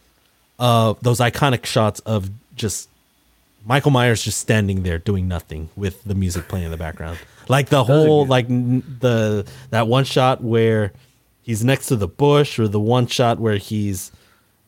[0.60, 2.89] uh, those iconic shots of just
[3.65, 7.18] Michael Myers just standing there doing nothing with the music playing in the background.
[7.48, 10.91] Like the whole, like n- the that one shot where
[11.51, 14.09] he's next to the bush, or the one shot where he's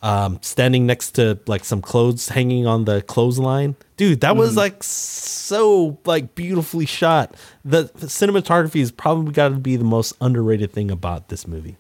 [0.02, 3.78] um, standing next to like some clothes hanging on the clothesline.
[3.96, 7.36] Dude, that was like so like beautifully shot.
[7.64, 11.78] The, the cinematography is probably got to be the most underrated thing about this movie.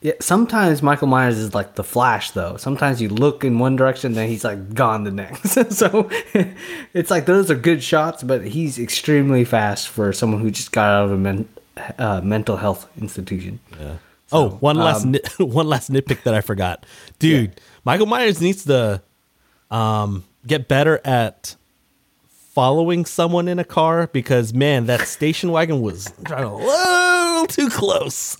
[0.00, 2.56] Yeah, sometimes Michael Myers is like the Flash, though.
[2.56, 5.70] Sometimes you look in one direction, then he's like gone the next.
[5.70, 6.08] so
[6.94, 10.88] it's like those are good shots, but he's extremely fast for someone who just got
[10.88, 11.48] out of a men-
[11.98, 13.60] uh, mental health institution.
[13.78, 13.96] Yeah.
[14.32, 16.86] Oh, one last um, nit, one last nitpick that I forgot,
[17.18, 17.60] dude.
[17.84, 19.02] Michael Myers needs to
[19.70, 21.56] um, get better at
[22.28, 27.68] following someone in a car because man, that station wagon was trying a little too
[27.68, 28.36] close.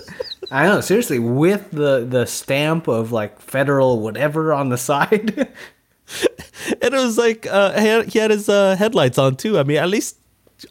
[0.50, 5.36] I know, seriously, with the the stamp of like federal whatever on the side.
[5.36, 9.58] and it was like uh, he, had, he had his uh, headlights on too.
[9.58, 10.16] I mean, at least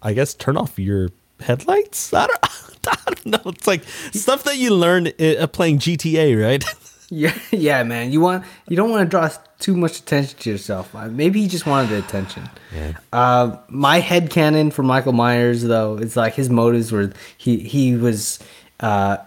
[0.02, 2.14] I guess turn off your headlights.
[2.14, 2.40] I don't,
[2.92, 3.52] I don't know.
[3.52, 3.84] It's like
[4.14, 6.64] stuff that you learn uh, playing GTA, right?
[7.10, 8.12] yeah, yeah, man.
[8.12, 10.94] You want you don't want to draw too much attention to yourself.
[10.96, 12.50] Uh, Maybe he just wanted the attention.
[12.74, 12.94] Yeah.
[13.12, 17.96] Uh, my head canon for Michael Myers though is like his motives were he he
[17.96, 18.40] was,
[18.80, 19.18] uh,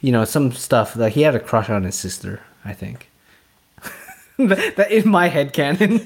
[0.00, 2.40] you know, some stuff like he had a crush on his sister.
[2.64, 3.10] I think.
[4.38, 6.00] that, that is my head canon.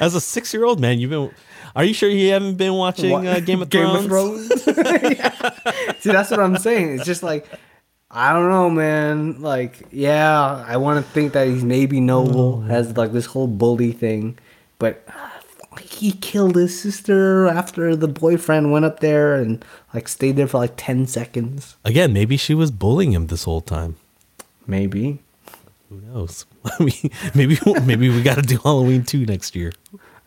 [0.00, 1.30] As a six-year-old man, you've been.
[1.76, 4.66] Are you sure you haven't been watching uh, Game of Thrones?
[4.66, 5.50] Yeah.
[6.00, 6.96] See, that's what I'm saying.
[6.96, 7.46] It's just like
[8.10, 9.42] I don't know, man.
[9.42, 13.92] Like, yeah, I want to think that he's maybe noble, has like this whole bully
[13.92, 14.38] thing,
[14.78, 19.62] but uh, he killed his sister after the boyfriend went up there and
[19.92, 21.76] like stayed there for like ten seconds.
[21.84, 23.96] Again, maybe she was bullying him this whole time.
[24.66, 25.18] Maybe.
[25.90, 26.46] Who knows?
[26.64, 29.72] I mean, maybe maybe we got to do Halloween two next year.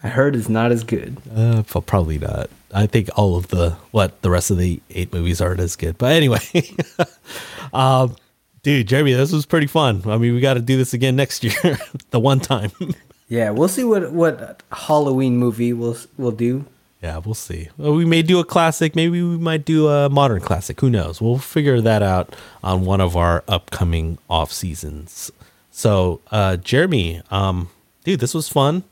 [0.03, 1.17] I heard it's not as good.
[1.35, 2.49] Uh, probably not.
[2.73, 5.97] I think all of the what the rest of the eight movies aren't as good.
[5.97, 6.39] But anyway,
[7.73, 8.15] um,
[8.63, 10.03] dude, Jeremy, this was pretty fun.
[10.05, 11.77] I mean, we got to do this again next year,
[12.11, 12.71] the one time.
[13.31, 16.65] Yeah, we'll see what what Halloween movie we'll we'll do.
[17.03, 17.69] yeah, we'll see.
[17.77, 18.95] Well, we may do a classic.
[18.95, 20.81] Maybe we might do a modern classic.
[20.81, 21.21] Who knows?
[21.21, 25.29] We'll figure that out on one of our upcoming off seasons.
[25.69, 27.69] So, uh, Jeremy, um,
[28.03, 28.83] dude, this was fun.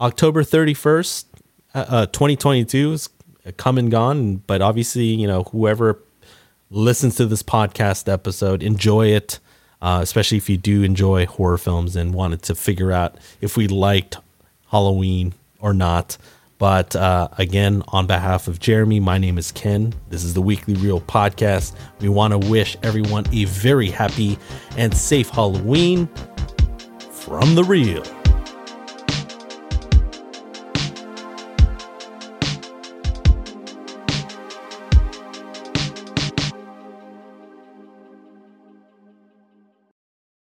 [0.00, 1.24] October 31st,
[1.74, 3.08] uh, uh, 2022 is
[3.56, 6.00] come and gone, but obviously, you know, whoever
[6.70, 9.38] listens to this podcast episode, enjoy it,
[9.82, 13.68] uh, especially if you do enjoy horror films and wanted to figure out if we
[13.68, 14.16] liked
[14.70, 16.16] Halloween or not.
[16.58, 19.92] But uh, again, on behalf of Jeremy, my name is Ken.
[20.08, 21.74] This is the Weekly Reel podcast.
[22.00, 24.38] We want to wish everyone a very happy
[24.76, 26.08] and safe Halloween
[27.10, 28.23] from the Reel.